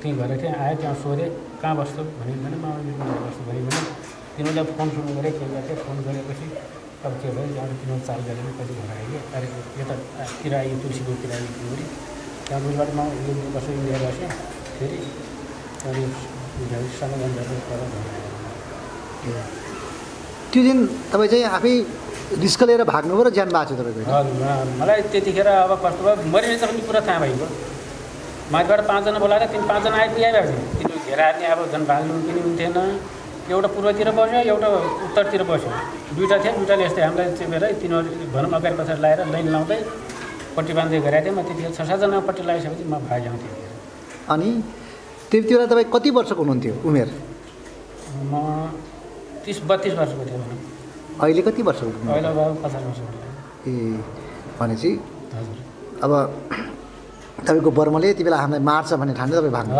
त्यहीँ 0.00 0.16
घर 0.18 0.30
थिएँ। 0.42 0.52
आएँ 0.52 0.76
त्यहाँ 0.80 0.94
सोधेँ 1.02 1.28
कहाँ 1.62 1.74
बस्छु? 1.80 2.02
भने 2.18 2.34
भने 2.44 2.56
म 2.58 2.66
इन्डिया 2.82 3.18
बस्छु 3.24 3.42
भने। 3.48 3.60
भने। 3.66 3.80
तिनीहरूलाई 4.34 4.64
फोन 4.76 4.88
सोन 4.94 5.06
गरेँ 5.16 5.32
के 5.38 5.46
गर्थेँ 5.54 5.76
फोन 5.84 5.96
गरेपछि 6.06 6.46
अब 7.06 7.12
के 7.22 7.28
भयो? 7.36 7.46
त्यहाँबाट 7.54 7.76
तिनीहरू 7.80 8.02
चाल 8.08 8.20
गरेर 8.26 8.46
पछि 8.58 8.74
घर 8.74 8.90
आयो 8.98 9.18
अरे 9.36 9.46
यता 9.80 9.94
तिर 10.42 10.54
आयो 10.58 10.74
तुलसीपुरतिर 10.82 11.30
आयो 11.36 11.48
तिनीहरू 11.56 11.84
त्यहाँ 12.46 12.60
बुधबाट 12.64 12.90
म 12.98 13.00
यो 13.24 13.32
वर्ष 13.54 13.68
इन्डिया 13.78 13.98
बसेँ 14.04 14.28
फेरि 14.76 14.98
त्यहाँदेखि 15.80 16.43
घर 16.54 16.70
त्यो 20.52 20.62
दिन 20.62 20.78
तपाईँ 21.12 21.28
चाहिँ 21.28 21.44
आफै 21.50 21.74
रिस्क 22.38 22.62
लिएर 22.62 22.82
भाग्नुभयो 22.86 23.22
र 23.26 23.30
ज्यान 23.34 23.50
बाँच्यो 23.50 23.76
तपाईँको 23.76 24.02
मलाई 24.78 25.00
त्यतिखेर 25.10 25.48
अब 25.48 25.72
कस्तो 25.82 26.02
भयो 26.04 26.30
मरिने 26.30 26.56
पनि 26.62 26.82
पुरा 26.86 27.00
थाहा 27.02 27.18
भएको 27.20 27.46
माथिबाट 28.52 28.80
पाँचजना 28.86 29.18
बोलाएर 29.18 29.44
तिन 29.50 29.62
पाँचजना 29.66 29.96
आइपुगिहाल्यो 29.98 30.42
तिनीहरू 30.78 30.98
घेराएर 31.06 31.34
नि 31.38 31.44
अब 31.52 31.60
झन् 31.72 31.86
भाग्नु 31.90 32.12
पनि 32.22 32.40
हुन्थेन 32.46 32.78
एउटा 33.50 33.68
पूर्वतिर 33.74 34.10
बस्यो 34.14 34.40
एउटा 34.46 34.68
उत्तरतिर 35.06 35.42
बस्यो 35.50 35.70
दुइटा 36.16 36.36
थियो 36.38 36.52
दुइटाले 36.54 36.84
यस्तै 36.84 37.02
हामीलाई 37.02 37.34
चेपेर 37.34 37.64
तिनीहरू 37.82 38.30
भनौँ 38.34 38.50
अगाडि 38.52 38.76
पछाडि 38.78 39.00
लगाएर 39.02 39.20
लाइन 39.34 39.48
लाउँदै 39.54 39.78
पट्टी 40.56 40.72
बाँध्दै 40.72 41.00
गराएको 41.02 41.26
थिएँ 41.26 41.34
म 41.34 41.42
त्यतिखेर 41.42 41.72
छ 41.72 41.80
सातजना 41.82 42.20
पट्टी 42.28 42.42
लगाइसकेपछि 42.44 42.84
म 42.86 42.94
भागिआउँथेँ 43.04 43.52
अनि 44.32 44.50
त्यति 45.34 45.50
बेला 45.50 45.66
तपाईँ 45.66 45.90
कति 45.90 46.10
वर्षको 46.14 46.38
हुनुहुन्थ्यो 46.38 46.74
उमेर? 46.86 47.08
म 48.30 48.32
तिस 49.42 49.58
बत्तिस 49.66 49.94
वर्षको 49.98 50.22
थिएँ 50.30 50.38
अहिले 51.22 51.42
कति 51.42 51.62
वर्षको 51.66 51.90
ए 53.66 53.72
भनेपछि? 54.58 54.90
हजुर। 55.34 55.56
अब 56.04 56.12
तपाईँको 57.42 57.70
बर्मले 57.78 58.08
यति 58.10 58.22
बेला 58.24 58.38
हामीलाई 58.38 58.62
मार्छ 58.62 58.90
भन्ने 58.94 59.14
ठान्दै 59.18 59.34
तपाईँ 59.36 59.54
भाग्नु। 59.58 59.74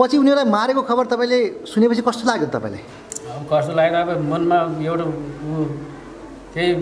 पछि 0.00 0.16
उनीहरूलाई 0.16 0.48
मारेको 0.48 0.82
खबर 0.88 1.04
तपाईँले 1.12 1.38
सुनेपछि 1.68 2.02
कस्तो 2.08 2.24
लाग्यो 2.24 2.48
तपाईँलाई? 2.56 2.82
कस्तो 3.52 3.72
लाग्यो 3.76 4.00
अब 4.00 4.10
मनमा 4.32 4.58
एउटा 4.80 5.04
केही 6.56 6.72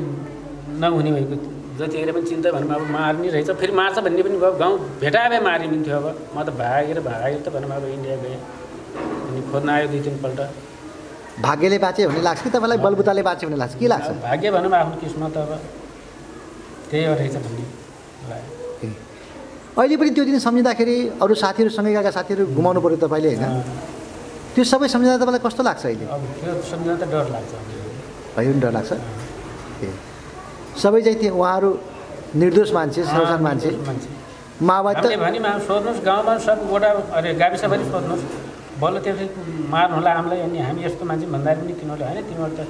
नहुने 0.79 1.11
भएको 1.19 1.37
जतिखेर 1.79 2.13
पनि 2.13 2.27
चिन्ता 2.27 2.51
भनौँ 2.53 2.75
अब 2.75 2.91
मार्ने 2.91 3.29
रहेछ। 3.31 3.51
फेरि 3.61 3.73
मार्छ 3.73 3.99
भन्ने 3.99 4.23
पनि 4.23 4.37
भयो। 4.39 4.53
गाउँ 4.63 4.75
भेटाए 5.01 5.29
भए 5.29 5.41
मारि 5.41 5.67
पनि 5.69 5.83
थियो 5.87 5.97
अब। 5.97 6.07
म 6.37 6.43
त 6.43 6.49
भागेर 6.57 6.99
भागेर 7.01 7.41
त 7.45 7.49
भनौँ 7.53 7.71
अब 7.77 7.85
इन्डिया 7.97 8.17
गएँ। 8.17 8.39
अनि 9.29 9.41
खोज्न 9.53 9.69
आयो 9.71 9.87
दुई 9.93 10.01
तिनपल्ट। 10.07 10.41
भाग्यले 11.37 11.79
बाँचे 11.79 12.07
भन्ने 12.09 12.23
लाग्छ 12.23 12.41
कि 12.43 12.51
तपाईँलाई? 12.51 12.79
बलबुताले 12.81 13.23
बाँचे 13.23 13.47
भन्ने 13.47 13.59
लाग्छ। 13.61 13.75
के 13.77 13.87
लाग्छ? 13.93 14.09
भाग्य 14.25 14.51
भनौँ 14.57 14.73
आफ्नो 14.73 14.97
किस्मत 15.05 15.37
अब। 15.37 15.51
त्यही 16.91 17.05
हो 17.05 17.15
रहेछ 17.15 17.35
भन्ने 17.45 17.65
लाग्यो। 18.31 18.91
अहिले 19.77 19.97
पनि 20.01 20.11
त्यो 20.17 20.25
दिन 20.25 20.39
सम्झिँदाखेरि 20.41 20.97
अरू 21.21 21.35
साथीहरूसँगै 21.37 21.93
गएका 21.93 22.11
साथीहरू 22.17 22.43
गुमाउनु 22.57 22.81
पऱ्यो 22.81 22.97
तपाईँले 23.05 23.29
होइन? 23.37 23.45
त्यो 24.57 24.65
सबै 24.65 24.89
सम्झिँदा 24.89 25.17
तपाईँलाई 25.21 25.43
कस्तो 25.45 25.63
लाग्छ 25.69 25.85
अहिले? 25.85 26.05
अब 26.09 26.21
त्यो 26.41 26.53
सम्झिँदा 26.73 26.97
त 26.97 27.05
डर 27.13 27.27
लाग्छ। 27.37 27.53
अहिले 28.41 28.53
पनि 28.53 28.61
डर 28.65 28.73
लाग्छ? 28.73 28.93
ए 29.85 29.89
सबै 30.83 31.01
चाहिँ 31.07 31.19
त्यो 31.21 31.33
उहाँहरू 31.35 31.71
निर्दोष 32.41 32.71
मान्छे 32.77 33.01
सानो 33.05 33.39
मान्छे। 33.47 33.71
माओवादी 34.69 35.01
सोध्नुहोस् 35.69 36.01
गाउँमा 36.09 36.35
सब 36.47 36.59
वडा 36.73 36.91
अरे 37.17 37.31
गाविसभरि 37.41 37.85
सोध्नुहोस्। 37.93 38.25
बल्ल 38.81 38.97
त्यो 39.05 39.13
मार्नु 39.73 39.95
होला 39.97 40.11
हामीलाई 40.17 40.41
अनि 40.47 40.59
हामी 40.69 40.81
यस्तो 40.85 41.05
मान्छे 41.09 41.27
भन्दाखेरि 41.35 41.61
पनि 41.65 41.75
तिनीहरूले 41.81 42.05
होइन 42.07 42.25
तिनीहरू 42.29 42.55
त 42.57 42.61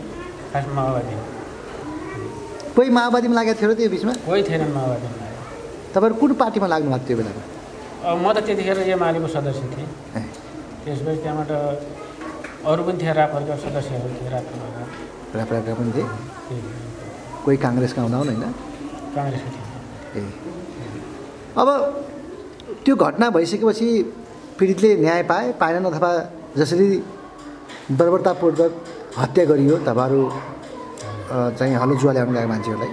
खास 0.52 0.64
माओवादी 0.76 1.14
कोही 2.76 2.88
माओवादीमा 2.98 3.34
लागेको 3.38 3.58
थियो 3.58 3.70
र 3.70 3.75
त्यो 3.75 3.88
बिचमा? 3.94 4.12
कोही 4.26 4.42
थिएनन् 4.48 4.72
माओवादीमा 4.76 5.26
तपाईँहरू 5.94 6.14
कुन 6.20 6.30
पार्टीमा 6.42 6.66
लाग्नु 6.72 6.88
भएको 6.90 7.06
थियो 7.06 7.16
त्यो 7.16 7.16
बेलामा? 7.18 7.42
अब 8.06 8.16
म 8.22 8.26
त 8.34 8.38
त्यतिखेर 8.46 8.78
एमालेको 8.94 9.28
सदस्य 9.34 9.64
थिएँ। 9.75 9.88
त्यसपछि 10.84 11.18
त्यहाँबाट 11.22 11.50
अरू 12.70 12.82
पनि 12.86 12.98
थिए 13.02 13.12
रापरका 13.18 13.54
सदस्यहरू 13.64 14.08
थिए 14.16 14.30
राप्राका। 14.34 15.72
पनि 15.78 15.90
थिए? 15.96 16.06
कोही 17.47 17.57
काङ्ग्रेसका 17.65 18.00
हुँदा 18.03 18.19
हुन् 18.19 18.31
होइन 18.31 18.45
ए। 20.19 20.21
अब 21.61 21.69
त्यो 22.85 22.95
घटना 23.07 23.26
भइसकेपछि 23.37 23.88
पीडितले 24.59 24.91
न्याय 25.07 25.23
पाए 25.31 25.47
पाएनन् 25.62 25.87
अथवा 25.91 26.11
जसरी 26.59 26.87
बर्बरतापूर्वक 27.99 28.73
हत्या 29.19 29.45
गरियो 29.50 29.76
तपाईँहरू 29.88 30.23
चाहिँ 31.59 31.75
हलो 31.83 31.95
जुवा 32.00 32.12
ल्याउनु 32.12 32.33
गएको 32.37 32.49
मान्छेहरूलाई। 32.49 32.93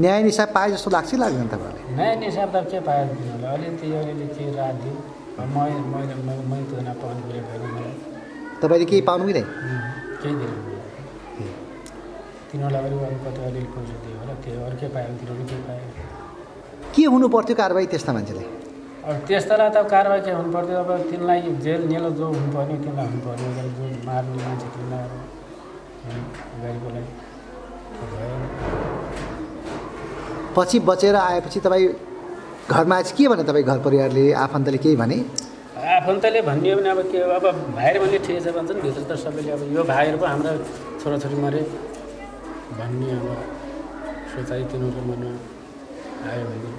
न्याय 0.00 0.22
निसाब 0.22 0.48
पाए 0.54 0.70
जस्तो 0.70 0.90
लाग्छ 0.90 1.10
कि 1.10 1.16
लाग्दैन 1.22 1.48
तपाईँहरूलाई? 1.52 1.84
नयाँ 1.98 2.16
निसाब 2.24 2.48
त 2.54 2.56
के 2.70 2.78
तिनीहरूले 2.80 3.46
अलिकति 3.54 3.86
अलिअलि 4.00 4.26
के 4.34 4.44
रात 4.56 4.74
दियो 4.82 4.94
अब 5.40 5.46
म 5.50 5.58
मैले 5.92 6.14
मैले 6.26 6.42
मैले 6.50 6.64
त 6.70 6.72
नपाउने 6.88 7.20
तपाईँले 8.62 8.86
केही 8.90 9.02
पाउनु 9.08 9.24
कि 9.26 9.32
नै? 9.38 9.44
केही 10.22 10.34
दिनु 10.40 10.69
तिनीहरूलाई 12.50 12.82
पनि 12.82 12.96
अब 13.06 13.18
कति 13.24 13.40
अलिअलि 13.48 13.68
पैसा 13.74 13.96
दियो 14.04 14.16
होला 14.20 14.34
त्यो 14.44 14.60
अरू 14.66 14.76
के 14.80 14.88
पायो 14.94 15.10
तिनीहरू 15.20 15.44
के 15.50 15.56
पायो। 15.66 15.86
के 16.94 17.02
हुनु 17.12 17.26
पर्थ्यो 17.34 17.54
कारवाही 17.60 17.86
त्यस्ता 17.92 18.12
मान्छेलाई 18.12 18.46
अब 19.06 19.14
त्यस्तालाई 19.26 19.70
त 19.70 19.78
कारवाही 19.94 20.20
के 20.26 20.32
हुनु 20.38 20.50
पर्थ्यो 20.52 20.78
अब 20.84 20.90
तिनलाई 21.10 21.40
जेल 21.64 21.80
नेलो 21.90 22.10
जो 22.18 22.26
हुनुपर्ने 22.26 22.76
तिनलाई 22.84 23.06
हुनुपर्ने 23.10 23.46
अगर 23.52 23.66
जो 23.76 23.84
मार्ने 24.06 24.42
मान्छे 24.46 24.68
तिनलाई 24.74 25.04
गाडीकोलाई 26.62 27.04
भयो। 28.12 28.36
पछि 30.56 30.78
बचेर 30.90 31.16
आएपछि 31.16 31.60
तपाईँ 31.66 31.86
घरमा 32.70 32.94
आएपछि 32.96 33.14
के 33.18 33.28
भने 33.28 33.42
तपाईँ 33.50 33.64
घर 33.70 33.78
परिवारले 33.86 34.24
आफन्तले 34.44 34.78
केही 34.84 34.96
भने? 35.02 35.18
आफन्तले 35.96 36.40
भन्ने 36.48 36.74
भने 36.74 36.90
अब 36.90 37.00
के 37.12 37.18
अब 37.36 37.46
भाइर 37.76 37.94
भन्ने 38.02 38.18
ठिकै 38.26 38.40
छ 38.40 38.54
भन्छन् 38.58 38.80
भित्र 38.82 39.02
त 39.06 39.18
सबैले 39.22 39.50
अब 39.52 39.62
यो 39.76 39.82
भाइहरू 39.92 40.18
पो 40.18 40.26
हाम्रा 40.26 40.52
छोराछोरी 41.02 41.38
मरे। 41.44 41.62
भन्ने 42.78 43.08
अब 43.18 43.26
सोचाइ 44.32 44.60
तिनीहरूको 44.70 45.02
मनमा 45.10 45.32
आयो 46.30 46.44
भने 46.50 46.70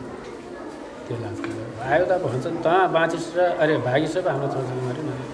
त्यो 1.05 1.15
लाग्छ। 1.23 1.39
आयो 1.91 2.03
त 2.05 2.11
अब 2.11 2.23
भन्छन् 2.31 2.57
त 2.65 2.67
बाँचिस 2.95 3.25
र 3.37 3.39
अरे 3.61 3.73
भागिस 3.87 4.13
पो 4.23 4.29
हाम्रो 4.31 4.47
छोराछोरी 4.53 4.81
मऱ्यो 4.87 5.03
न 5.03 5.11
त 5.31 5.33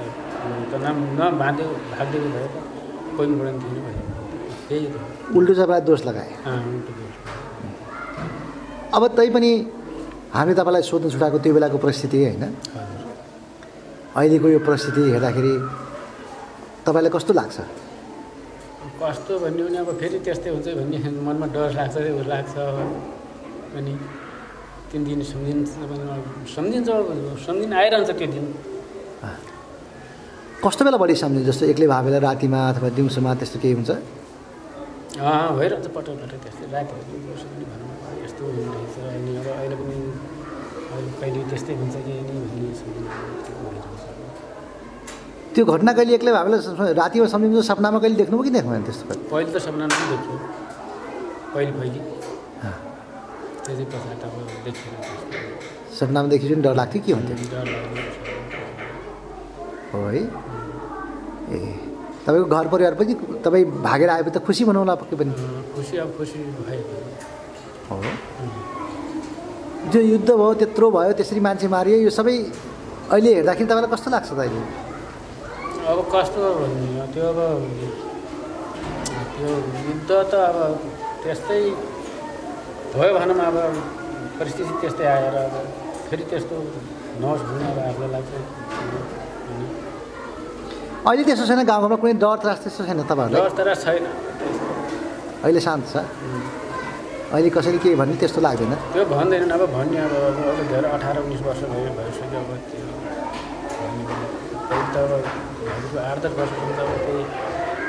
त 0.71 0.73
न 0.83 0.85
नबाँध्यो 1.19 1.67
भागिदिएको 1.93 2.29
भए 2.35 2.47
त 2.53 2.55
कोही 3.15 3.27
पनि 3.39 3.51
थिएन 3.63 3.79
भयो 3.85 4.01
त्यही। 4.67 4.85
उल्टो 5.37 5.53
तपाईँलाई 5.53 5.81
दोष 5.89 6.01
लगाए। 6.09 6.31
उल्टो 6.73 6.91
दोष। 6.99 7.15
अब 8.95 9.01
तैपनि 9.17 9.51
हामी 10.35 10.53
तपाईँलाई 10.59 10.83
सोध्नु 10.89 11.07
छुटाएको 11.13 11.37
त्यो 11.43 11.53
बेलाको 11.55 11.77
परिस्थिति 11.85 12.17
होइन? 12.23 12.43
अहिलेको 14.17 14.47
यो 14.49 14.59
परिस्थिति 14.67 15.01
हेर्दाखेरि 15.13 15.53
तपाईँलाई 16.85 17.11
कस्तो 17.15 17.33
लाग्छ? 17.39 17.57
कस्तो 19.01 19.33
भन्ने 19.39 19.61
भने 19.63 19.77
अब 19.77 19.89
फेरि 20.01 20.19
त्यस्तै 20.25 20.49
हुन्छ 20.55 20.67
भन्ने 20.79 20.97
मनमा 21.27 21.47
डर 21.55 21.69
लाग्छ 21.79 21.95
उ 21.97 22.21
लाग्छ 22.33 22.55
अनि 23.77 23.93
तिन 24.91 25.01
दिन 25.07 25.21
सम्झिन्छ 25.31 25.69
सम्झिन्छ 26.55 26.89
सम्झिन 27.45 27.71
आइरहन्छ 27.81 28.09
त्यो 28.19 28.27
दिन। 28.33 28.45
कस्तो 30.65 30.81
बेला 30.85 30.97
बढी 30.97 31.15
सम्झिन्छ? 31.21 31.45
जस्तो 31.49 31.63
एक्लै 31.71 31.87
भए 31.93 32.01
बेला 32.05 32.19
रातिमा 32.27 32.59
अथवा 32.71 32.89
दिउँसोमा 32.97 33.31
त्यस्तो 33.39 33.57
केही 33.61 33.73
हुन्छ? 33.77 33.91
भइरहन्छ 35.57 35.87
पटक 35.95 36.15
पटक 36.21 36.39
त्यस्तै 36.43 36.65
रातिहरू 36.73 37.03
दिउँसो 37.21 37.47
पनि 37.53 37.65
यस्तो 38.25 38.43
रहेछ। 38.57 38.95
अनि 39.13 39.31
अब 39.37 39.47
अहिले 39.57 39.75
पनि 39.81 39.97
अहिले 40.89 41.11
कहिले 41.21 41.39
त्यस्तै 41.51 41.73
हुन्छ 41.81 41.95
कि 42.05 42.13
भन्ने 42.27 42.71
त्यो 45.57 45.65
घटना 45.65 45.91
कहिले 45.97 46.13
एक्लै 46.15 46.31
स- 46.61 46.93
रातिमा 47.01 47.27
सम्झिन्छ 47.33 47.65
सपनामा 47.65 47.99
कहिले 47.99 48.15
देख्नुभयो 48.21 48.43
कि 48.45 48.49
देख्नुभएन 48.57 48.83
त्यस्तो 48.85 49.03
पहिले 49.33 49.49
त 49.49 49.57
पनि 49.89 50.05
देखियो। 50.13 50.35
पहिले 51.53 51.71
पहिले। 51.79 51.99
सपनामा 55.97 56.27
देखि 56.29 56.45
पनि 56.53 56.61
डर 56.61 56.73
लाग्थ्यो 56.75 57.01
के 57.05 57.11
हुन्थ्यो? 57.13 57.35
हो 59.93 59.99
है 60.05 60.21
ए। 61.49 61.59
तपाईँको 62.25 62.47
घर 62.53 62.67
परिवार 62.67 62.93
पनि 63.01 63.13
तपाईँ 63.41 63.65
भागेर 63.81 64.09
आएपछि 64.09 64.31
त 64.37 64.45
खुसी 64.45 64.63
भनौँ 64.69 64.81
होला 64.85 64.95
पक्कै 65.01 65.15
पनि? 65.17 65.31
खुसी 65.73 65.97
अब 65.97 66.09
खुसी 66.17 66.37
भयो 66.69 66.81
हो। 67.89 67.97
जो 69.91 69.99
युद्ध 70.13 70.29
भयो 70.29 70.53
त्यत्रो 70.53 70.87
भयो 70.91 71.11
त्यसरी 71.17 71.39
मान्छे 71.39 71.67
मारियो 71.67 71.97
यो 72.05 72.09
सबै 72.13 72.35
अहिले 73.09 73.29
हेर्दाखेरि 73.35 73.65
तपाईँलाई 73.65 73.91
कस्तो 73.95 74.09
लाग्छ 74.13 74.29
त 74.29 74.37
अहिले? 74.37 74.85
अब 75.87 75.99
कस्तो 76.13 76.41
भन्ने 76.59 77.03
त्यो 77.15 77.25
अब 77.31 77.39
यो 79.39 79.49
युद्ध 79.87 80.11
त 80.31 80.33
अब 80.35 80.57
त्यस्तै 81.23 81.61
भयो 82.91 83.11
भनौँ 83.17 83.37
अब 83.47 83.57
परिस्थिति 84.39 84.73
त्यस्तै 84.81 85.05
आएर 85.15 85.35
अब 85.47 85.55
फेरि 86.09 86.23
त्यस्तो 86.31 86.55
नहोस् 87.23 87.43
भन्ने 87.47 87.65
अब 87.71 87.77
आफूलाई 87.87 88.09
लाग्छ 88.15 88.31
अनि 89.47 89.65
अहिले 91.07 91.23
त्यस्तो 91.23 91.45
छैन 91.49 91.61
गाउँघरमा 91.71 91.97
कुनै 92.03 92.13
डर 92.23 92.37
त्रास 92.43 92.59
त्यस्तो 92.63 92.81
छैन 92.87 92.99
तपाईँहरूलाई? 93.07 93.39
व्यवस्था 93.39 93.63
र 93.63 93.71
छैन। 93.85 94.03
अहिले 95.47 95.61
शान्त 95.67 95.83
छ। 95.87 95.95
अहिले 97.31 97.49
कसैले 97.55 97.79
के 97.79 97.95
भन्ने 97.95 98.15
त्यस्तो 98.21 98.39
लाग्दैन। 98.43 98.73
त्यो 98.91 99.03
भन्दैनन्। 99.15 99.51
अब 99.55 99.61
भन्ने 99.75 99.99
अब 100.03 100.13
अहिले 100.19 100.63
धेरै 100.67 100.89
अठार 100.95 101.15
उन्नाइस 101.23 101.41
वर्ष 101.47 101.61
भयो 101.71 101.91
भइसक्यो 101.97 102.39
अब 102.43 102.51
त्यो। 102.69 102.85
त 104.93 104.95
अब 104.99 105.11
हजुरको 105.67 105.99
आठ 106.09 106.17
दस 106.23 106.33
त 106.37 106.79
अब 106.83 106.91
त्यही 107.05 107.23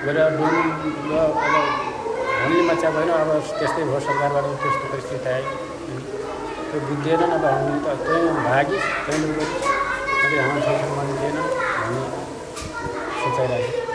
गरेर 0.05 0.29
डुन 0.39 0.55
र 1.11 1.13
अब 1.19 1.37
हामीले 2.41 2.63
भएन 2.97 3.11
अब 3.19 3.31
त्यस्तै 3.59 3.83
भयो 3.89 4.01
सरकारबाट 4.07 4.45
त्यस्तो 4.63 4.87
परिस्थिति 4.93 5.29
आयो। 5.35 5.51
त्यो 6.71 6.79
बुझ्दैन 6.89 7.23
अब 7.37 7.45
हामीले 7.45 7.79
त 7.85 7.89
त्यही 8.05 8.29
भागिस 8.47 8.85
त्यही 9.07 9.29
गरी 10.23 10.37
अहिले 10.39 10.61
छोराछोरी 10.67 10.95
मानिँदैन 10.99 11.37
भन्ने 11.81 12.03
सोचाइरहेको 13.23 13.87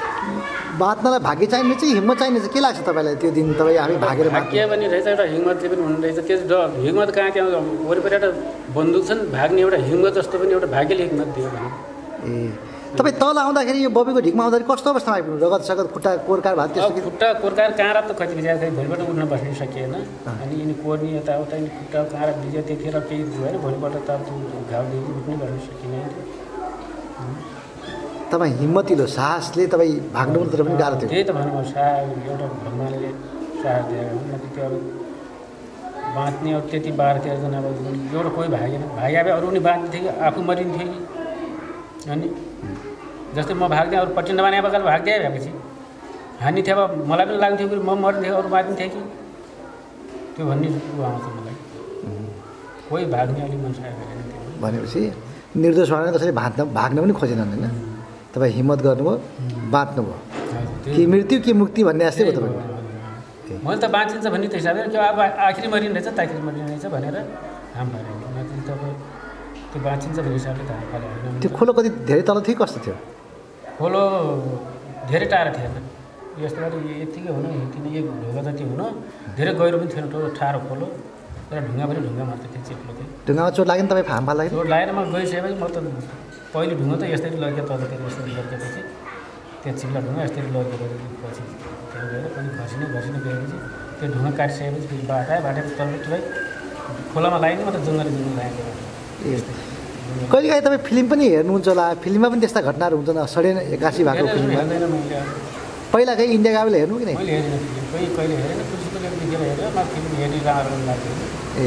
बाँच्नलाई 0.81 1.19
भाग्य 1.19 1.45
चाहिने 1.53 1.75
चाहिँ 1.81 1.93
हिम्मत 1.95 2.17
चाहिने 2.19 2.39
चाहिँ 2.39 2.53
के 2.53 2.59
लाग्छ 2.59 2.79
तपाईँलाई 2.89 3.15
त्यो 3.21 3.31
दिन 3.37 3.53
तपाईँ 3.59 3.77
हामी 3.77 3.95
भागेर 4.03 4.29
भाग्य 4.35 4.65
पनि 4.71 4.85
रहेछ 4.93 5.07
एउटा 5.07 5.25
हिम्मतले 5.33 5.67
पनि 5.69 5.81
हुनु 5.85 5.97
रहेछ। 6.03 6.19
त्यो 6.27 6.37
ड- 6.51 6.85
हिम्मत 6.85 7.09
कहाँ 7.15 7.31
त्यहाँ 7.35 7.61
वरिपरि 7.89 8.15
एउटा 8.17 8.29
बन्दुक 8.77 9.03
छन् 9.07 9.21
भाग्ने 9.37 9.61
एउटा 9.61 9.77
हिम्मत 9.89 10.13
जस्तो 10.17 10.35
पनि 10.41 10.51
एउटा 10.57 10.67
भाग्यले 10.75 11.03
हिम्मत 11.09 11.27
दियो 11.35 11.49
भने। 11.55 11.69
ए। 12.33 12.73
तपाईँ 12.93 13.15
तल 13.17 13.38
आउँदाखेरि 13.43 13.79
यो 13.83 13.89
बबीको 13.89 14.19
ढिकमा 14.25 14.43
आउँदाखेरि 14.43 14.67
कस्तो 14.69 14.89
अवस्थामा 14.93 15.15
आइपुग्नु? 15.17 15.38
रगत 15.45 15.62
सगत 15.69 15.88
खुट्टा 15.93 16.12
कोरकार 16.29 16.53
भएको 16.55 16.73
त्यस्तो 16.73 17.01
खुट्टा 17.07 17.27
कोर्काएर 17.41 17.71
काँडा 17.79 18.01
त 18.05 18.12
कति 18.19 18.33
बिजा 18.38 18.53
खै 18.62 18.69
भोलिपल्ट 18.77 19.01
उठ्न 19.09 19.23
बस्नै 19.33 19.53
सकिएन। 19.62 19.93
अनि 20.29 20.53
यिनी 20.62 20.73
कोर्ने 20.83 21.09
यताउता 21.17 21.55
यिनी 21.57 21.69
खुट्टा 21.77 22.00
काँडा 22.13 22.31
बिज्यो 22.41 22.62
त्यतिखेर 22.67 22.95
केही 23.09 23.23
भएन 23.33 23.55
भोलिपल्ट 23.65 23.95
त 24.07 24.09
अब 24.13 24.21
त्यो 24.29 24.59
घाउदेखि 24.71 25.12
उठ्नै 25.17 25.35
बस्न 25.41 25.57
सकिने 25.67 26.00
तपाईँ 28.31 28.53
हिम्मतिलो 28.62 29.05
साहसले 29.17 29.63
तपाईँ 29.73 29.93
भाग्नु 30.13 30.38
तर 30.53 30.62
पनि 30.65 30.77
गाह्रो 30.81 30.95
थियो। 31.01 31.09
त्यही 31.09 31.23
त 31.23 31.31
भनौँ 31.38 31.53
अब 31.57 31.65
सा 31.73 31.83
एउटा 32.29 32.45
भगवान्ले 32.65 33.09
साहस 33.62 33.83
दिएको 33.89 34.13
हो। 34.13 34.21
नत्र 34.29 34.47
त्यो 34.53 34.63
अब 34.69 34.73
बाँच्ने 36.15 36.50
अब 36.53 36.63
त्यति 36.71 36.91
बाह्र 37.01 37.17
तेह्रजना 37.25 37.57
अब 37.57 37.65
एउटा 38.13 38.29
कोही 38.38 38.50
भागेन। 38.55 38.81
भागे 38.97 39.17
अब 39.17 39.27
अरू 39.38 39.47
पनि 39.50 39.59
बाँच्ने 39.67 39.88
थियो 39.93 40.01
कि 40.03 40.09
आफू 40.29 40.39
मरिन्थ्यो 40.50 40.88
कि। 40.93 41.00
अनि 42.13 42.27
जस्तै 43.35 43.53
म 43.53 43.67
भाग्ने 43.75 43.95
अरू 43.97 44.11
पट्टि 44.17 44.31
नबाने 44.37 44.61
बगाल 44.65 44.83
भाग्दै 44.91 45.17
भएपछि 45.23 45.51
हानि 46.43 46.61
थियो 46.67 46.75
अब 46.85 46.91
मलाई 47.09 47.25
पनि 47.25 47.37
लाग्थ्यो 47.43 47.67
कि 47.71 47.75
म 47.75 47.91
मरिन्थेँ 48.03 48.33
अरू 48.39 48.49
बाँच्ने 48.55 48.75
थियो 48.79 48.89
कि। 48.93 49.01
त्यो 50.35 50.43
भन्ने 50.49 50.67
ऊ 50.69 51.01
आउँछ 51.09 51.25
मलाई। 51.37 51.55
कोही 52.89 53.05
भाग्ने 53.15 53.39
अलिक 53.45 53.59
मन 53.63 53.71
सकेको 53.77 54.03
छैन 54.09 54.21
त्यो 54.31 54.61
भनेपछि 54.63 55.01
निर्दोष 55.63 55.89
भएर 55.91 56.11
कसैले 56.15 56.33
भाग्न 56.41 56.59
भाग्न 56.79 56.97
पनि 57.03 57.13
खोजेनन् 57.19 57.51
होइन। 57.53 57.65
तपाईँ 58.33 58.53
हिम्मत 58.57 58.79
गर्नुभयो 58.87 59.13
बाँच्नुभयो। 59.73 60.17
कि 60.95 61.01
मृत्यु 61.13 61.37
कि 61.45 61.51
मुक्ति 61.61 61.81
भन्ने 61.87 62.03
जस्तै 62.05 62.23
भयो 62.23 62.33
तपाईँको? 62.37 62.61
मैले 63.65 63.79
त 63.81 63.85
बाँचिन्छ 63.95 64.25
भन्ने 64.33 64.47
त 64.51 64.55
हिसाबले 64.61 64.87
त्यो 64.93 65.01
अब 65.09 65.19
आखिरी 65.47 65.67
मरिने 65.73 65.93
रहेछ 65.95 66.07
ताखिरी 66.17 66.41
मरिने 66.47 66.65
रहेछ 66.69 66.85
भनेर 66.95 67.15
हाम 67.77 67.87
फाल्यो 67.93 68.13
नत्र 68.35 68.59
त 68.67 68.69
अब 68.73 68.81
त्यो 69.71 69.79
बाँचिन्छ 69.87 70.17
भन्ने 70.19 70.37
हिसाबले 70.41 70.63
त 70.67 70.71
हाम 70.77 70.85
फाल्यो 70.91 71.07
होइन 71.13 71.39
त्यो 71.41 71.49
खोलो 71.57 71.71
कति 71.77 71.89
धेरै 72.09 72.23
तल 72.27 72.37
थियो 72.47 72.57
कस्तो 72.61 72.79
थियो? 72.85 72.95
खोलो 73.77 74.01
धेरै 75.10 75.25
टाढा 75.34 75.51
थिएन। 75.58 75.75
यस्तो 76.44 76.60
गरी 76.74 76.92
यतिकै 77.03 77.32
हुनु 77.36 77.48
यति 77.62 77.80
नै 77.84 77.89
एक 78.00 78.06
ढुङ्गा 78.22 78.42
जति 78.48 78.63
हुनु 78.70 78.86
धेरै 79.38 79.51
गहिरो 79.60 79.77
पनि 79.82 79.89
थिएन 79.94 80.06
ठुलो 80.13 80.27
ठाडो 80.39 80.60
खोलो। 80.68 80.88
तर 81.50 81.58
ढुङ्गा 81.68 81.86
पनि 81.89 82.00
ढुङ्गा 82.06 82.24
मात्र 82.30 82.46
थियो 82.53 82.62
चिप्लो 82.68 82.92
थियो 82.98 83.08
ढुङ्गामा 83.27 83.50
चोट 83.56 83.65
लाग्यो 83.70 83.84
नि 83.84 83.89
तपाईँ 83.92 84.08
फार्म 84.12 84.24
फाल्दाखेरि? 84.27 84.53
चोट 84.56 84.68
लागेर 84.74 84.89
म 84.98 85.00
गइसकेपछि 85.14 85.55
म 85.62 85.66
त 85.74 85.77
पहिले 86.53 86.74
ढुङ्गा 86.79 86.96
त 87.01 87.03
यसरी 87.14 87.38
लग्यो 87.44 87.64
तलतिर 87.70 88.00
यसरी 88.07 88.31
लग्योपछि 88.38 88.81
त्यो 89.62 89.72
चिप्ला 89.79 90.00
ढुङ्गा 90.05 90.22
यसरी 90.27 90.42
पछि 91.22 91.44
त्यहाँ 91.92 92.07
गएर 92.12 92.25
पनि 92.36 92.50
घसिने 92.62 92.86
घसिने 92.98 93.20
गएपछि 93.25 93.57
त्यो 93.98 94.05
ढुङ्गा 94.14 94.31
काटिसकेपछि 94.40 94.86
फेरि 94.90 95.05
बाटो 95.12 95.36
बाटो 95.46 95.62
तलतिरै 95.79 96.20
खोलामा 97.14 97.38
लाग्यो 97.44 97.57
नि 97.59 97.64
म 97.68 97.70
त 97.75 97.77
जङ्गली 97.86 98.12
जङ्गल 98.18 98.33
लागेको 98.40 99.82
कहिले 100.31 100.48
काहीँ 100.50 100.63
तपाईँ 100.66 100.83
फिल्म 100.87 101.05
पनि 101.11 101.25
हेर्नुहुन्छ 101.33 101.68
होला 101.68 101.85
फिल्ममा 102.03 102.27
पनि 102.31 102.39
त्यस्ता 102.44 102.61
घटनाहरू 102.70 102.96
हुन्छ 103.00 103.09
न 103.18 103.20
सडेन 103.33 103.57
एक्कासी 103.75 104.01
भएको 104.03 104.27
फिल्ममा। 104.35 104.61
कहीँ 105.94 106.29
इन्डिया 106.35 106.51
गएको 106.53 106.66
बेला 106.68 106.77
हेर्नु 106.81 106.96
कि 107.00 107.05
नै 107.05 107.13
ए 111.63 111.66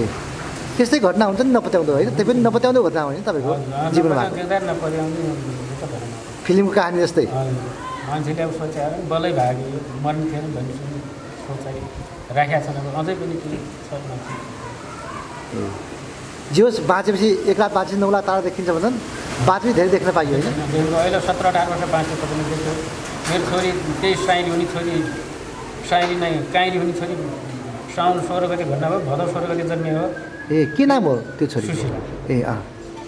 त्यस्तै 0.76 0.98
घटना 1.08 1.24
हुन्छ 1.24 1.40
नि 1.40 1.50
नपत्याउँदो 1.56 1.92
होइन? 1.96 2.08
त्यो 2.16 2.24
पनि 2.28 2.40
नपत्याउँदो 2.46 2.80
घटना 2.86 3.00
हो 3.06 3.10
नि 3.16 3.20
तपाईँको 3.28 3.54
जीवनमा। 3.94 4.24
फिल्मको 6.46 6.72
कहानी 6.76 6.96
जस्तै। 7.00 7.26
मान्छेले 8.08 8.42
अब 8.42 8.52
सोचेर 8.60 8.92
बल्लै 9.10 9.32
भाग्यो 9.38 9.66
मर्ने 10.04 10.24
थिएन 10.30 10.44
भन्ने 10.54 10.74
सोचाइ 11.46 11.76
राखेका 12.36 12.58
छन् 12.66 12.78
अझै 13.00 13.14
पनि 13.20 13.34
जे 16.54 16.62
होस् 16.62 16.78
बाँचेपछि 16.86 17.28
एक 17.50 17.58
रात 17.60 17.72
बाँचेपछि 17.74 18.00
नौ 18.00 18.10
लाख 18.10 18.24
तारा 18.26 18.40
देखिन्छ 18.46 18.70
भन्छन्। 18.70 18.96
बाँचेपछि 19.46 19.74
धेरै 19.78 19.90
देख्न 19.90 20.10
पाइयो 20.18 20.32
होइन। 20.36 20.46
अहिले 20.94 21.20
सत्र 21.26 21.46
अठार 21.50 21.66
वर्ष 21.70 21.82
बाँच्यो 21.94 22.14
तपाईँले 22.22 22.44
देख्यो। 22.50 22.72
मेरो 23.26 23.44
छोरी 23.50 23.70
त्यही 24.00 24.14
साइली 24.26 24.50
हुने 24.50 24.66
छोरी 24.74 24.94
साइली 25.90 26.14
नै 26.22 26.30
काइली 26.54 26.78
हुने 26.78 26.92
छोरी। 27.00 27.14
साउन 27.96 28.20
सोह्र 28.28 28.46
गति 28.46 28.64
घटना 28.64 28.86
भयो 28.90 29.00
भदौ 29.10 29.26
सोह्र 29.32 29.44
गति 29.50 29.64
जन्मियो 29.68 29.98
हो। 29.98 30.06
ए 30.54 30.64
के 30.76 30.84
नाम 30.86 31.04
हो 31.04 31.14
त्यो 31.36 31.46
छोरी 31.48 31.66
सुशीला। 31.66 31.98
ए 32.30 32.40
अँ। 32.42 32.58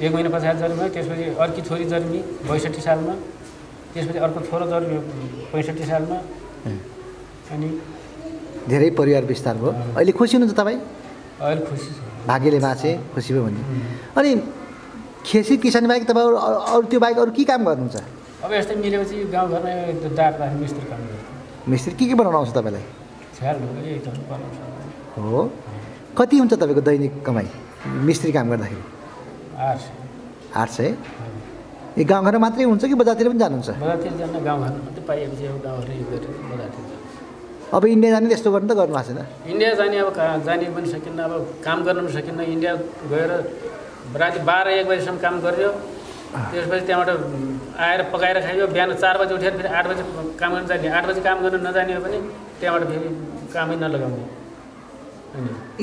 एक 0.03 0.13
महिना 0.15 0.31
पछाडि 0.35 0.59
जन्मियो 0.59 0.89
त्यसपछि 0.95 1.25
अर्की 1.39 1.63
छोरी 1.69 1.85
जन्मी 1.93 2.19
बैसठी 2.49 2.81
सालमा। 2.81 3.15
त्यसपछि 3.95 4.19
अर्को 4.19 4.41
छोरो 4.51 4.67
जन्मियो 4.67 5.01
पैँसठी 5.53 5.85
सालमा। 5.85 6.17
ए, 6.67 6.73
अनि 7.53 7.69
धेरै 8.69 8.91
परिवार 8.99 9.25
विस्तार 9.25 9.57
भयो। 9.63 9.73
अहिले 9.97 10.13
खुसी 10.13 10.37
हुनुहुन्छ 10.37 10.59
तपाईँ? 10.59 10.79
अहिले 11.41 11.63
खुसी 11.71 11.91
छु। 11.97 12.08
भाग्यले 12.29 12.59
बाँचे 12.61 12.91
खुसी 13.15 13.31
भयो 13.35 13.43
भन्ने 13.45 13.63
अनि 14.19 14.31
खेती 15.27 15.57
किसान 15.65 15.85
बाहेक 15.89 16.05
तपाईँ 16.09 16.27
अरू 16.75 16.85
त्यो 16.91 16.99
बाहेक 17.01 17.19
अरू 17.19 17.31
के 17.37 17.45
काम 17.51 17.61
गर्नुहुन्छ? 17.65 17.97
अब 18.45 18.53
यस्तै 18.53 18.75
मिलेपछि 18.85 19.17
गाउँघरमा 19.35 20.45
मिस्त्री 20.61 20.85
काम 20.91 21.01
गर्छ। 21.09 21.69
मिस्त्री 21.69 21.93
के 21.99 22.05
के 22.09 22.15
बनाउनु 22.21 22.39
आउँछ 22.39 22.53
तपाईँलाई 22.59 22.85
हो। 25.17 25.51
कति 26.19 26.37
हुन्छ 26.39 26.53
तपाईँको 26.55 26.83
दैनिक 26.89 27.13
कमाइ 27.27 27.47
मिस्त्री 28.09 28.33
काम 28.33 28.47
गर्दाखेरि? 28.51 28.83
आठ 29.69 29.79
आठ 30.57 30.69
सय? 30.71 30.89
ए 31.99 32.05
गाउँघरमा 32.05 32.41
मात्रै 32.45 32.65
हुन्छ 32.65 32.85
कि 32.85 32.95
बजारतिर 32.95 33.29
पनि 33.29 33.39
जानुहुन्छ 33.39 33.69
बजारतिर 33.71 34.13
जान 34.19 34.31
गाउँघरमा 34.45 34.79
मात्रै 34.87 35.03
पाइएपछि 35.09 35.45
अब 37.75 37.85
इन्डिया 37.85 38.11
जाने 38.13 38.29
त्यस्तो 38.33 38.51
गर्नु 38.53 38.69
त 38.69 38.77
गर्नु 38.81 38.95
भएको 38.97 39.13
छैन। 39.13 39.21
इन्डिया 39.53 39.71
जाने 39.81 39.97
अब 40.01 40.09
जाने 40.47 40.65
पनि 40.77 40.89
सकिन्न 40.89 41.21
अब 41.21 41.33
काम 41.65 41.79
गर्न 41.87 41.99
पनि 42.01 42.13
सकिन्न। 42.17 42.41
इन्डिया 42.57 42.73
गएर 43.13 43.31
राति 44.21 44.41
बाह्र 44.49 44.67
एक 44.81 44.87
बजीसम्म 44.89 45.19
काम 45.25 45.35
गऱ्यो 45.45 45.71
त्यसपछि 46.29 46.85
त्यहाँबाट 46.89 47.09
आएर 47.77 48.01
पकाएर 48.13 48.37
खायो 48.47 48.67
बिहान 48.73 48.91
चार 49.03 49.15
बजी 49.21 49.33
उठेर 49.35 49.53
फेरि 49.57 49.69
आठ 49.69 49.85
बजी 49.91 50.03
काम 50.41 50.51
गर्न 50.55 50.67
जाने। 50.67 50.89
आठ 50.97 51.05
बजी 51.09 51.21
काम 51.29 51.37
गर्न 51.45 51.61
नजाने 51.67 51.93
हो 51.93 52.01
भने 52.05 52.19
त्यहाँबाट 52.61 52.83
फेरि 52.89 53.09
कामै 53.53 53.77
नलगाउने। 53.85 54.25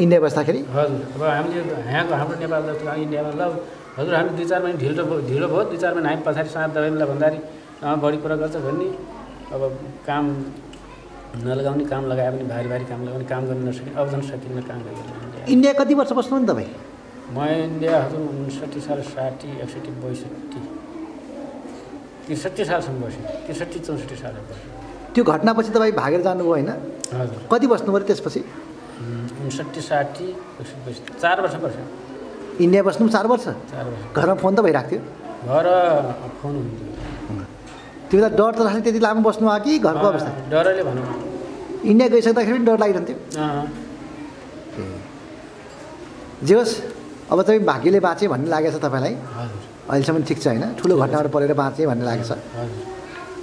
इन्डिया 0.02 0.20
बस्दाखेरि 0.26 0.60
हजुर। 0.74 1.02
अब 1.16 1.22
हामीले 1.22 1.62
यहाँको 1.86 2.14
हाम्रो 2.18 2.36
नेपाल 2.42 2.62
जस्तो 2.70 2.94
इन्डियामा 3.06 3.32
ल 3.38 3.42
हजुर 3.98 4.14
हामी 4.16 4.30
दुई 4.38 4.46
चार 4.50 4.60
महिना 4.64 4.78
ढिलो 4.82 5.04
भयो 5.06 5.20
ढिलो 5.30 5.48
भयो। 5.54 5.64
दुई 5.70 5.78
चार 5.78 5.94
महिना 5.94 6.10
हामी 6.10 6.22
पछाडि 6.26 6.50
साँझ 6.50 6.70
दबाई 6.74 6.90
मिला 6.98 7.06
भन्दाखेरि 7.14 7.40
बढी 8.04 8.18
कुरा 8.26 8.36
गर्छ 8.42 8.56
भन्ने। 8.66 8.90
अब 9.54 9.62
काम 10.08 10.24
नलगाउने 11.44 11.86
काम 11.92 12.04
लगायो 12.12 12.32
भने 12.32 12.44
भारी 12.54 12.68
भारी 12.70 12.86
काम 12.92 13.00
लगाउने 13.06 13.26
काम 13.26 13.44
गर्न 13.48 13.68
नसकिने 13.68 13.92
अब 14.00 14.08
झन् 14.12 14.24
सकिन्न 14.30 14.62
काम 14.70 14.80
गरिरहनु 14.86 15.52
इन्डिया 15.54 15.74
कति 15.80 15.94
वर्ष 16.00 16.12
बस्नु 16.20 16.40
नि 16.40 16.48
तपाईँ? 16.48 16.70
म 17.36 17.38
इन्डिया 17.66 17.94
हजुर 18.04 18.22
उन्सट्ठी 18.22 18.80
साल 18.88 19.02
साठी 19.12 19.50
एकसट्ठी 19.64 19.92
बैसठी 20.04 20.60
त्रिसठी 22.26 22.64
सालसम्म 22.66 23.02
बसेँ 23.02 23.24
त्रिसठी 23.46 23.80
चौसठी 23.80 24.16
साल 24.16 24.36
बसेँ 24.50 25.14
त्यो 25.14 25.24
घटनापछि 25.24 25.72
तपाईँ 25.76 25.92
भागेर 26.02 26.22
जानुभयो 26.22 26.52
होइन? 26.52 26.70
हजुर। 27.14 27.40
कति 27.52 27.68
बस्नु 27.74 27.90
पऱ्यो 27.94 28.08
त्यसपछि? 28.08 28.42
उन्सट्ठी 29.44 29.82
साठी 29.82 30.28
एकसट्ठी 30.30 30.82
बैसठी 30.86 31.20
चार 31.22 31.42
वर्ष 31.42 31.56
बस्यो। 31.66 31.86
इन्डिया 32.64 32.84
बस्नु 32.84 33.08
पनि 33.08 33.14
चार 33.14 33.28
वर्ष? 33.28 33.46
चार 33.72 33.84
वर्ष। 33.86 34.16
घरमा 34.16 34.36
फोन 34.42 34.56
त 34.56 34.60
भइरहेको 34.66 34.90
थियो। 34.90 35.02
घर 35.46 35.66
फोन 36.42 36.54
हुन्थ्यो। 36.56 36.88
त्यो 38.10 38.16
बेला 38.20 38.30
डर 38.40 38.52
त 38.56 38.60
लाग्थ्यो 38.66 38.84
त्यति 38.86 39.00
लामो 39.06 39.22
बस्नु 39.28 39.46
आयो 39.50 39.64
कि 39.66 39.72
घरको 39.80 40.06
अवस्था? 40.08 40.32
डरले 40.52 40.84
भनौँ। 40.88 41.06
इन्डिया 41.90 42.08
गइसक्दाखेरि 42.14 42.58
पनि 42.58 42.66
डर 42.66 42.78
लागिरहन्थ्यो। 42.84 43.18
जे 46.46 46.54
होस् 46.56 46.74
अब 47.32 47.42
तपाईँ 47.42 47.64
भाग्यले 47.66 48.00
बाँचे 48.06 48.28
भन्ने 48.28 48.50
लागेको 48.54 48.78
छ 48.78 48.82
तपाईँलाई। 48.86 49.14
अहिलेसम्म 49.90 50.24
ठिक 50.30 50.40
छ 50.42 50.48
होइन? 50.48 50.64
ठुलो 50.78 50.94
घटनाबाट 50.98 51.28
परेर 51.34 51.54
बाँचेँ 51.54 51.86
भन्ने 51.90 52.06
लागेको 52.06 52.26
छ। 52.30 52.32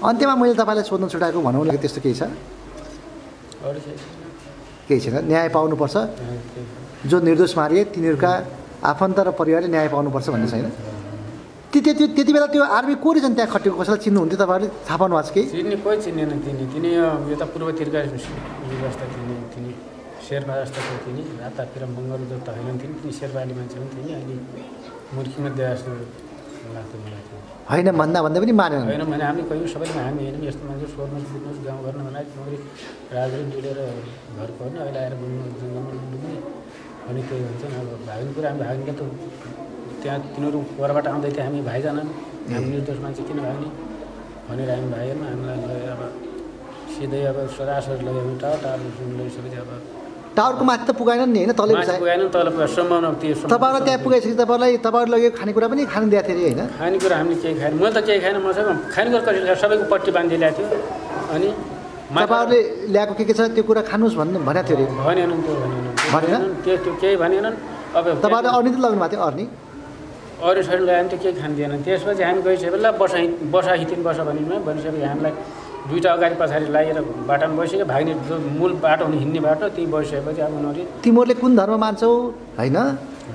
अन्त्यमा 0.03 0.35
मैले 0.35 0.55
तपाईँलाई 0.55 0.85
सोध्न 0.87 1.09
छुट्याएको 1.11 1.40
भनौँ 1.42 1.64
लागि 1.66 1.79
त्यस्तो 1.83 2.01
केही 2.03 2.14
छ? 2.14 2.22
केही 4.88 5.01
छैन। 5.01 5.16
न्याय 5.31 5.48
पाउनुपर्छ। 5.55 5.96
जो 7.11 7.16
निर्दोष 7.18 7.53
मारिए 7.59 7.83
तिनीहरूका 7.94 8.33
आफन्त 8.83 9.18
र 9.27 9.31
परिवारले 9.35 9.68
न्याय 9.70 9.88
पाउनुपर्छ 9.94 10.27
भन्ने 10.35 10.48
छैन। 10.51 10.66
ती 11.73 11.81
त्यति 11.81 12.05
त्यति 12.17 12.33
बेला 12.37 12.47
त्यो 12.53 12.63
आर्मी 12.77 12.95
को 13.01 13.09
रहेछन् 13.17 13.35
त्यहाँ 13.37 13.51
खटेको 13.55 13.77
कसैलाई 13.81 14.01
चिन्नुहुन्थ्यो 14.05 14.39
तपाईँहरूले? 14.45 14.69
थाहा 14.87 14.97
पाउनु 15.01 15.15
भएको 15.17 15.29
छ 15.29 15.33
कि 15.33 15.43
चिन्ने 15.53 15.77
कोही 15.85 15.97
चिन्दैन 16.05 16.31
तिनी। 16.45 16.65
तिनी 16.73 16.91
अँ, 17.01 17.33
यता 17.33 17.45
पूर्वतिरका 17.53 17.99
उयो 18.13 18.77
जस्ता 18.83 19.05
थिइन् 19.13 19.49
तिनी 19.53 19.71
शेर्पा 20.27 20.53
जस्ता 20.61 20.81
थियो 20.85 20.99
तिनी। 21.05 21.23
रातातिर 21.43 21.83
मङ्गल 21.97 22.21
जस्ता 22.33 22.51
होइनन् 22.57 22.79
थिइन् 22.83 22.95
तिनी। 23.01 23.13
शेर्पाली 23.19 23.53
मान्छे 23.59 23.77
पनि 23.81 23.89
थिइन् 23.95 24.11
अहिले 24.17 24.35
मुर्खीमा 25.17 25.49
दिए 25.57 25.67
जस्तो 25.73 25.91
लाग्थ्यो 26.77 26.99
मलाई 27.05 27.23
त्यो। 27.29 27.37
होइन 27.71 27.89
भन्दा 28.01 28.19
भन्दै 28.27 28.39
पनि 28.45 28.53
मानेन 28.61 28.81
होइन 28.93 29.03
भने 29.13 29.25
हामी 29.29 29.43
कहिले 29.49 29.69
सबैले 29.73 30.01
हामी 30.07 30.23
होइन 30.29 30.45
यस्तो 30.49 30.65
मान्छे 30.69 30.87
सोध्नुहोस् 30.93 31.31
बुझ्नुहोस् 31.33 31.61
गाउँ 31.67 31.81
गर्न 31.87 32.01
भने 32.07 32.21
नोकरी 32.37 32.59
राजनीति 33.17 33.51
डुलेर 33.57 33.79
घर 34.39 34.51
पर्ने 34.61 34.79
अहिले 34.85 34.99
आएर 35.05 35.15
घुम्नु 35.21 35.41
जङ्गलमा 35.61 35.93
डुब्ने 36.13 36.35
अनि 37.09 37.21
त्यही 37.29 37.43
भन्छन् 37.49 37.75
अब 37.81 37.89
भाग्ने 38.07 38.31
कुरा 38.37 38.49
हामी 38.53 38.63
भाग्ने 38.69 38.93
त। 39.01 39.62
त्यहाँ 40.03 40.19
तिनीहरू 40.35 40.59
परबाट 40.79 41.07
आउँदै 41.12 41.31
थियो 41.35 41.45
हामी 41.47 41.61
भाइजान 41.71 41.99
हामी 42.53 42.67
निर्दोष 42.75 42.99
मान्छे 43.05 43.23
किन 43.29 43.38
भाग्ने 43.47 43.69
भनेर 44.49 44.69
हामी 44.75 44.88
भागेन 44.95 45.19
हामीलाई 45.31 45.83
अब 45.95 46.01
सिधै 46.93 47.23
अब 47.31 47.38
सरासर 47.57 47.99
लग्यो 48.07 48.23
भने 48.27 48.37
टाढो 48.43 48.59
टाढो 48.65 48.85
लगिसकेपछि 49.19 49.59
अब 49.65 49.71
टावरको 50.37 50.65
माथि 50.65 50.85
त 50.88 50.91
पुगाएन 50.97 51.23
नि 51.29 51.38
होइन? 51.45 51.53
तलै 51.61 51.75
पुगाएन 52.01 52.23
तल 52.35 52.49
सम्म 52.75 52.93
त्यो 53.21 53.35
तपाईँहरूलाई 53.53 53.85
त्यहाँ 53.87 54.01
पुगाइसकेपछि 54.05 54.38
तपाईँलाई 54.43 54.73
तपाईँहरू 54.87 55.11
लगेको 55.15 55.37
खानेकुरा 55.38 55.67
पनि 55.73 55.83
खानु 55.93 56.07
दिएको 56.12 56.29
थियो 56.29 56.37
अरे 56.41 56.51
होइन? 56.51 56.61
खानेकुरा 56.81 57.17
हामीले 57.21 57.37
केही 57.43 57.55
खाएन। 57.61 57.73
मैले 57.77 57.93
त 57.93 57.99
केही 58.09 58.21
खाएन 58.25 58.37
मसँग 58.47 58.69
खानेकुरा 58.95 59.21
कसरी 59.27 59.55
सबैको 59.62 59.85
पट्टी 59.93 60.11
बाँधि 60.17 60.37
ल्याएको 60.43 60.62
थियो। 60.73 60.79
अनि 61.37 61.49
तपाईँहरूले 62.17 62.61
ल्याएको 62.95 63.12
के 63.19 63.25
के 63.29 63.35
छ? 63.37 63.41
त्यो 63.55 63.65
कुरा 63.69 63.83
खानुहोस् 63.91 64.17
भन्नु 64.21 64.38
भनेको 64.49 64.67
थियो 64.69 64.77
अरे। 64.77 64.85
भनेनन् 65.05 65.43
त्यो 65.45 65.55
भनेन? 65.62 65.85
भनेनन्, 66.15 66.45
त्यो 66.65 66.75
त्यो 66.85 66.93
केही 67.03 67.17
भनेनन्। 67.23 67.57
अब 67.93 68.05
तपाईँहरूले 68.25 68.51
अर्नी 68.57 68.71
त 68.73 68.79
लाग्नु 68.85 69.01
भएको 69.01 69.12
थियो 69.12 69.23
अर्नी 69.29 69.45
अरू 70.43 70.61
ल्यायो 70.61 71.03
भने 71.03 71.09
त्यो 71.11 71.19
केही 71.23 71.41
खान्दिएन 71.43 71.73
त्यसपछि 71.87 72.23
हामी 72.29 72.41
गइसकेपछि 72.47 72.83
ल 72.83 72.91
बसा 73.01 73.19
बसा 73.55 73.73
हिँड्नु 73.81 74.03
बस 74.07 74.19
भनिनु 74.29 74.55
भनिसकेपछि 74.67 75.07
हामीलाई 75.13 75.33
दुइटा 75.89 76.11
अगाडि 76.17 76.35
पछाडि 76.41 76.67
लागेर 76.77 76.99
बाटोमा 77.31 77.55
बसिसक्यो 77.59 77.87
भाग्ने 77.93 78.13
जो 78.29 78.35
मूल 78.59 78.73
बाटो 78.85 79.03
हुने 79.07 79.17
हिँड्ने 79.23 79.41
बाटो 79.47 79.65
त्यहीँ 79.75 79.91
बसिसकेपछि 79.95 80.41
अब 80.47 80.53
उनीहरू 80.59 80.83
तिमीहरूले 81.05 81.35
कुन 81.43 81.53
धर्म 81.61 81.75
मान्छौ 81.85 82.11
होइन? 82.59 82.79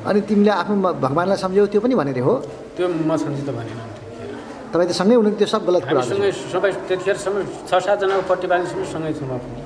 अनि 0.08 0.20
तिमीले 0.30 0.52
आफ्नो 0.52 0.76
भगवान्लाई 1.04 1.38
सम्झ्यौ 1.44 1.66
त्यो 1.72 1.80
पनि 1.84 1.96
भनेर 2.00 2.20
हो? 2.28 2.34
त्यो 2.76 2.86
म 2.88 3.16
सम्झित 3.24 3.50
भनेन 3.58 3.78
त्यतिखेर। 3.96 4.32
तपाईँ 4.72 4.88
त 4.88 4.92
सँगै 5.00 5.16
हुनु 5.20 5.30
त्यो 5.40 5.48
सब 5.54 5.62
गलत 5.68 5.84
कुरा 5.88 6.00
हामीसँगै 6.02 6.32
सबै 6.52 6.72
त्यतिखेरसम्म 6.88 7.36
छ 7.68 7.72
सातजनाको 7.88 8.24
पट्टी 8.32 8.48
बाँधिसम्म 8.52 8.84
सँगै 8.94 9.14
छौँ 9.20 9.28
म 9.32 9.34
पनि 9.44 9.62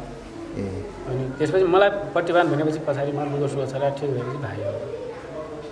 ए। 0.62 0.66
अनि 1.10 1.24
त्यसपछि 1.38 1.66
मलाई 1.74 1.90
बाँध 2.14 2.48
भनेपछि 2.54 2.80
पछाडि 2.88 3.12
म 3.18 3.20
लुगा 3.34 3.48
सुगा 3.54 3.66
चलाएर 3.74 3.94
ठिक 3.98 4.10
भएपछि 4.16 4.40
भाग्यो 4.46 4.70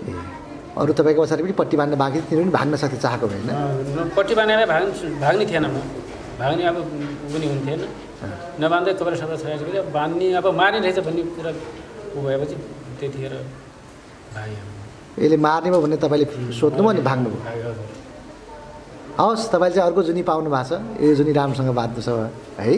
ए। 0.09 0.38
अरू 0.79 0.91
तपाईँको 0.99 1.21
पछाडि 1.23 1.41
पनि 1.43 1.53
पट्टी 1.61 1.75
बाँध्न 1.79 1.95
बाँकी 2.03 2.19
तिनीहरू 2.29 2.49
पनि 2.49 2.53
भाग्न 2.57 2.75
सक्थ्यो 2.83 2.99
चाहेको 3.05 3.25
भए 3.27 3.39
होइन 3.39 3.51
अँ, 3.51 4.09
पट्टी 4.17 4.33
बाँधेर 4.39 4.65
भाग्नु 4.73 4.91
भाग्ने 5.23 5.45
थिएन 5.51 5.65
म। 5.65 5.77
भाग्ने 6.39 6.63
अब 6.71 6.77
पनि 7.33 7.45
हुन्थेन। 7.51 7.81
नबाँध्दै 8.63 8.93
कपडा 8.99 9.15
सबै 9.21 9.35
छाएपछि 9.43 9.77
अब 9.83 9.87
बाँध्ने 9.95 10.25
अब 10.39 10.45
मार्ने 10.59 10.79
रहेछ 10.83 10.99
भन्ने 11.07 11.21
कुरा 11.35 11.51
उ 12.15 12.19
भएपछि 12.25 12.55
त्यतिखेर 12.99 13.33
भाग्यो 14.35 14.63
यसले 15.23 15.37
मार्ने 15.45 15.67
भयो 15.71 15.81
भने 15.83 15.97
तपाईँले 16.03 16.25
सोध्नुभयो 16.59 16.89
अनि 16.89 17.01
भाग्नुभयो 17.09 17.71
हवस् 19.19 19.51
तपाईँले 19.51 19.75
चाहिँ 19.75 19.87
अर्को 19.89 20.01
जुनी 20.07 20.23
पाउनु 20.23 20.49
भएको 20.55 20.63
छ। 20.69 21.03
यो 21.03 21.15
जुनी 21.19 21.31
राम्रोसँग 21.39 21.71
बाँध्नु 21.75 22.01
छ 22.07 22.09
है। 22.59 22.71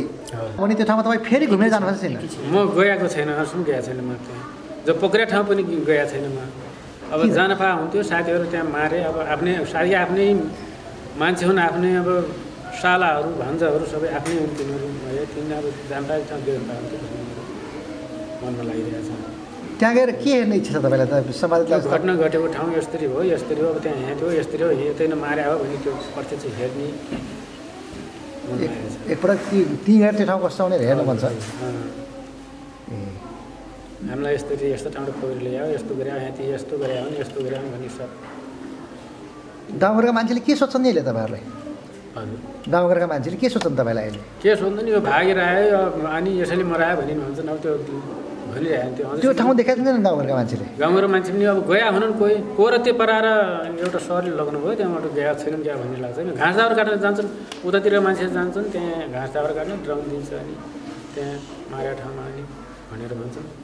अनि 0.57 0.73
त्यो 0.77 0.85
ठाउँमा 0.89 1.03
तपाईँ 1.05 1.21
फेरि 1.29 1.45
घुमेर 1.53 1.69
जानुभएको 1.69 1.99
छैन? 2.01 2.13
म 2.49 2.55
गएको 2.77 3.07
छैन 3.13 3.29
हर्सम 3.37 3.61
गएको 3.69 3.81
छैन 3.85 3.99
म 4.01 4.17
त्यहाँ। 4.25 4.43
जो 4.85 4.93
पोखरा 5.01 5.25
ठाउँ 5.31 5.45
पनि 5.49 5.61
गएको 5.69 6.05
छैन 6.11 6.25
म। 6.33 6.37
अब 7.11 7.19
किन? 7.21 7.33
जान 7.35 7.51
पा 7.61 7.67
हुन्थ्यो 7.81 8.01
साथीहरू 8.11 8.45
त्यहाँ 8.51 8.67
मारे। 8.77 8.99
अब 9.09 9.15
आफ्नै 9.33 9.53
साथी 9.73 9.91
आफ्नै 10.03 10.27
मान्छे 11.19 11.43
हुन् 11.45 11.59
आफ्नै 11.67 11.91
अब 12.01 12.09
सालाहरू 12.81 13.29
भान्जाहरू 13.41 13.85
सबै 13.93 14.07
आफ्नै 14.17 14.35
हुन् 14.41 14.55
तिनीहरू 14.57 14.87
है 15.05 15.23
तिनीहरू 15.33 15.67
अब 15.67 15.77
जान 15.91 16.03
पाए 16.07 16.21
ठाउँ 16.29 16.41
गयो 16.45 16.59
हुन्थ्यो 16.59 16.99
मनमा 18.41 18.63
लागिरहेछ 18.69 19.09
त्यहाँ 19.79 19.93
गएर 19.95 20.11
के 20.23 20.31
हेर्ने 20.31 20.55
इच्छा 20.61 20.71
छ 20.71 20.77
तपाईँलाई 20.85 21.07
त? 21.09 21.13
समाजलाई 21.41 21.79
घटना 21.93 22.13
घटेको 22.15 22.47
ठाउँ 22.55 22.69
यस्तरी 22.77 23.05
हो 23.11 23.19
यस्तरी 23.33 23.61
हो। 23.61 23.67
अब 23.73 23.77
त्यहाँ 23.83 23.97
यहाँ 23.97 24.15
थियो 24.19 24.29
यस्तरी 24.39 24.63
हो। 24.63 24.71
यतै 24.71 25.05
मारे 25.25 25.43
हो 25.49 25.53
भने 25.61 25.77
त्यो 25.83 25.91
प्रत्यक्ष 26.15 26.45
हेर्ने 26.59 26.87
छ। 28.51 29.11
एकपटक 29.11 29.39
ती 29.49 29.59
ती 29.85 29.93
हेर 30.01 30.13
त्यो 30.17 30.25
ठाउँ 30.29 30.41
कस्तो 30.45 30.61
भनेर 30.65 30.81
हेर्नु 30.85 31.03
मन 31.09 31.17
छ। 31.17 31.25
ए। 32.93 32.97
हामीलाई 34.03 34.33
यस्तरी 34.33 34.71
यस्तो 34.71 34.89
ठाउँबाट 34.89 35.15
खोजेर 35.21 35.41
ल्यायो 35.43 35.65
यस्तो 35.71 35.93
गरे 35.95 36.09
यहाँ 36.11 36.31
ती 36.33 36.43
यस्तो 36.49 36.73
गरे 36.77 36.93
भने 36.99 37.17
यस्तो 37.19 37.39
गरे 37.39 37.57
भन्ने 37.65 37.89
सब 37.91 38.09
गाउँघरका 39.73 40.11
मान्छेले 40.11 40.41
के 40.41 40.55
सोध्छन् 40.55 40.81
नि 40.81 40.89
अहिले 40.89 41.03
तपाईँहरूलाई 41.03 41.43
हजुर 42.11 42.39
गाउँघरका 42.67 43.07
मान्छेले 43.07 43.37
के 43.37 43.49
सोध्छन् 43.49 43.75
तपाईँलाई 43.75 44.05
अहिले 44.05 44.21
के 44.41 44.55
सोध्नु 44.55 44.81
नि 44.81 44.91
यो 44.91 44.99
भागेर 45.01 45.39
आयो 45.39 45.79
अनि 46.09 46.31
यसैले 46.41 46.63
मरायो 46.65 46.95
भने 46.97 47.13
भन्छन् 47.15 47.47
अब 47.47 47.57
त्यो 47.61 47.73
त्यो 48.51 49.31
ठाउँ 49.33 49.55
देखाएको 49.55 49.81
छैन 49.81 50.03
गाउँघरका 50.03 50.35
मान्छेले 50.35 50.65
गाउँघर 50.75 51.07
मान्छे 51.07 51.31
पनि 51.31 51.45
अब 51.45 51.59
गया 51.63 51.87
हुनन् 51.89 52.13
कोही 52.19 52.35
को 52.51 52.65
र 52.67 52.77
त्यो 52.83 52.93
पराएर 52.99 53.27
एउटा 53.79 53.99
सरले 54.01 54.31
लगाउनु 54.33 54.59
भयो 54.59 54.75
त्यहाँबाट 54.75 55.05
गएको 55.13 55.33
छैनन् 55.39 55.63
क्या 55.63 55.75
भन्ने 55.77 55.97
लाग्छ 56.01 56.17
होइन 56.17 56.35
घाँस 56.35 56.55
दावर 56.57 56.73
काट्न 56.75 56.99
जान्छन् 56.99 57.29
उतातिर 57.63 57.99
मान्छे 58.01 58.27
जान्छन् 58.29 58.71
त्यहाँ 58.73 59.09
घाँस 59.09 59.29
दावर 59.31 59.51
काट्न 59.53 59.71
ड्रम 59.85 59.99
दिन्छ 60.11 60.29
अनि 60.35 60.55
त्यहाँ 61.13 61.35
मारेको 61.71 61.95
ठाउँमा 62.01 62.23
अनि 62.27 62.43
भनेर 62.91 63.13
भन्छन् 63.15 63.60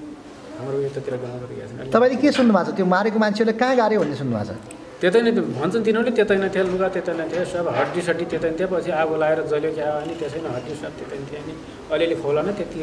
हाम्रो 0.58 0.78
यतातिर 0.88 1.14
छैन 1.22 1.90
तपाईँले 1.94 2.16
के 2.22 2.28
सुन्नु 2.38 2.54
भएको 2.54 2.72
छ? 2.72 2.76
त्यो 2.78 2.86
मारेको 2.96 3.18
मान्छेहरूले 3.24 3.56
कहाँ 3.62 3.76
गाड्यो 3.82 4.00
भन्ने 4.02 4.16
सुन्नु 4.22 4.36
भएको 4.38 4.54
छ? 4.54 4.60
त्यतै 5.02 5.20
नै 5.22 5.32
भन्छन् 5.62 5.84
तिनीहरूले 5.86 6.14
त्यतै 6.18 6.38
नै 6.42 6.50
थियो 6.54 6.64
लुगा 6.74 6.88
त्यतै 6.96 7.14
नै 7.20 7.26
थियो 7.32 7.44
सब 7.54 7.66
हड्डी 7.78 8.02
सड्डी 8.08 8.26
त्यतै 8.32 8.50
नै 8.50 8.58
थियो। 8.58 8.68
पछि 8.74 8.90
आगो 9.02 9.16
लगाएर 9.22 9.40
जल्यो 9.52 9.72
क्या 9.78 9.88
अनि 10.02 10.14
त्यसै 10.18 10.40
नै 10.42 10.50
हड्डी 10.58 10.74
सब 10.82 10.92
त्यतै 10.98 11.16
नै 11.22 11.26
थियो 11.30 11.40
अनि 11.46 11.54
अलिअलि 11.94 12.16
खोला 12.22 12.42
नै 12.48 12.54
त्यति 12.58 12.80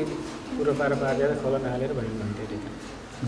कुरो 0.56 0.72
पार 0.78 0.92
पारेर 1.02 1.30
खोला 1.42 1.58
हालेर 1.74 1.90
भन्यो 1.98 2.14
भन्थ्यो 2.22 2.44
अरे। 2.46 2.56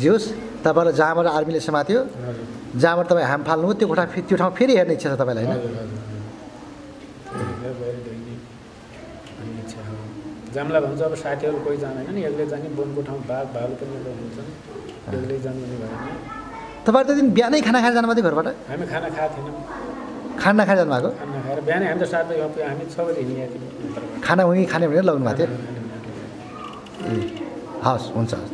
जे 0.01 0.09
होस् 0.13 0.27
तपाईँलाई 0.65 0.95
जहाँबाट 1.01 1.27
आर्मीले 1.37 1.61
समात्यो 1.69 1.99
हजुर। 2.27 2.47
जहाँबाट 2.83 3.07
तपाईँ 3.11 3.29
हाम 3.33 3.43
फाल्नुभयो 3.49 3.75
त्यो 3.81 3.87
कोठा 3.91 4.05
त्यो 4.15 4.37
ठाउँ 4.41 4.53
फेरि 4.59 4.73
हेर्ने 4.79 4.95
इच्छा 4.95 5.09
छ 5.11 5.15
तपाईँलाई 5.19 5.45
होइन 5.47 5.59
हजुर, 5.59 5.73
हजुर, 5.83 6.01
हजुर। 6.07 6.31
गएर 7.81 7.97
देख्ने 8.07 8.35
भन्ने 9.37 9.61
इच्छा 9.67 9.81
हो 9.89 9.95
जाम्ला 10.57 10.79
भन्छ 10.87 11.01
अब 11.09 11.15
साथीहरू 11.25 11.59
कोही 11.67 11.79
जाँदैन 11.85 12.09
नि 12.17 12.21
एक्लै 12.29 12.47
जाने 12.53 12.69
वनको 12.81 13.01
ठाउँ 13.09 13.21
बाघ 13.31 13.47
भालु 13.55 13.75
पनि 13.81 13.93
एउटा 13.99 14.11
हुन्छन् 14.21 14.51
एक्लै 15.17 15.37
जानु 15.45 15.59
पनि 15.63 15.77
भएन। 15.83 15.93
तपाईँहरू 16.87 17.13
त 17.13 17.17
दिन 17.19 17.27
बिहानै 17.37 17.59
खाना 17.67 17.79
खाएर 17.85 17.95
जानुभएको 17.97 18.21
थियो 18.21 18.31
घरबाट? 18.31 18.49
हामी 18.71 18.85
खाना 18.93 19.09
खाएको 19.17 19.35
थिएनौँ। 19.37 19.55
खाना 20.43 20.63
खाएर 20.69 20.79
जानुभएको? 20.81 21.09
खाना 21.21 21.39
खाएर 21.45 21.59
बिहानै 21.69 21.87
हामी 21.91 22.01
त 22.01 22.05
सात 22.13 22.25
बजी 22.31 22.61
हामी 22.69 22.85
छ 22.95 22.97
बजी 23.07 23.21
हिँडिरहेको 23.21 23.57
थियौँ। 23.61 24.21
खाना 24.27 24.43
उहीँ 24.49 24.65
खाने 24.73 24.85
भनेर 24.89 25.05
लग्नु 25.09 25.25
भएको 25.29 25.37
थियो 25.39 25.47
थियो। 25.47 25.51
ए 27.07 27.17
हवस् 27.85 28.07
हुन्छ 28.17 28.33
हवस् 28.35 28.53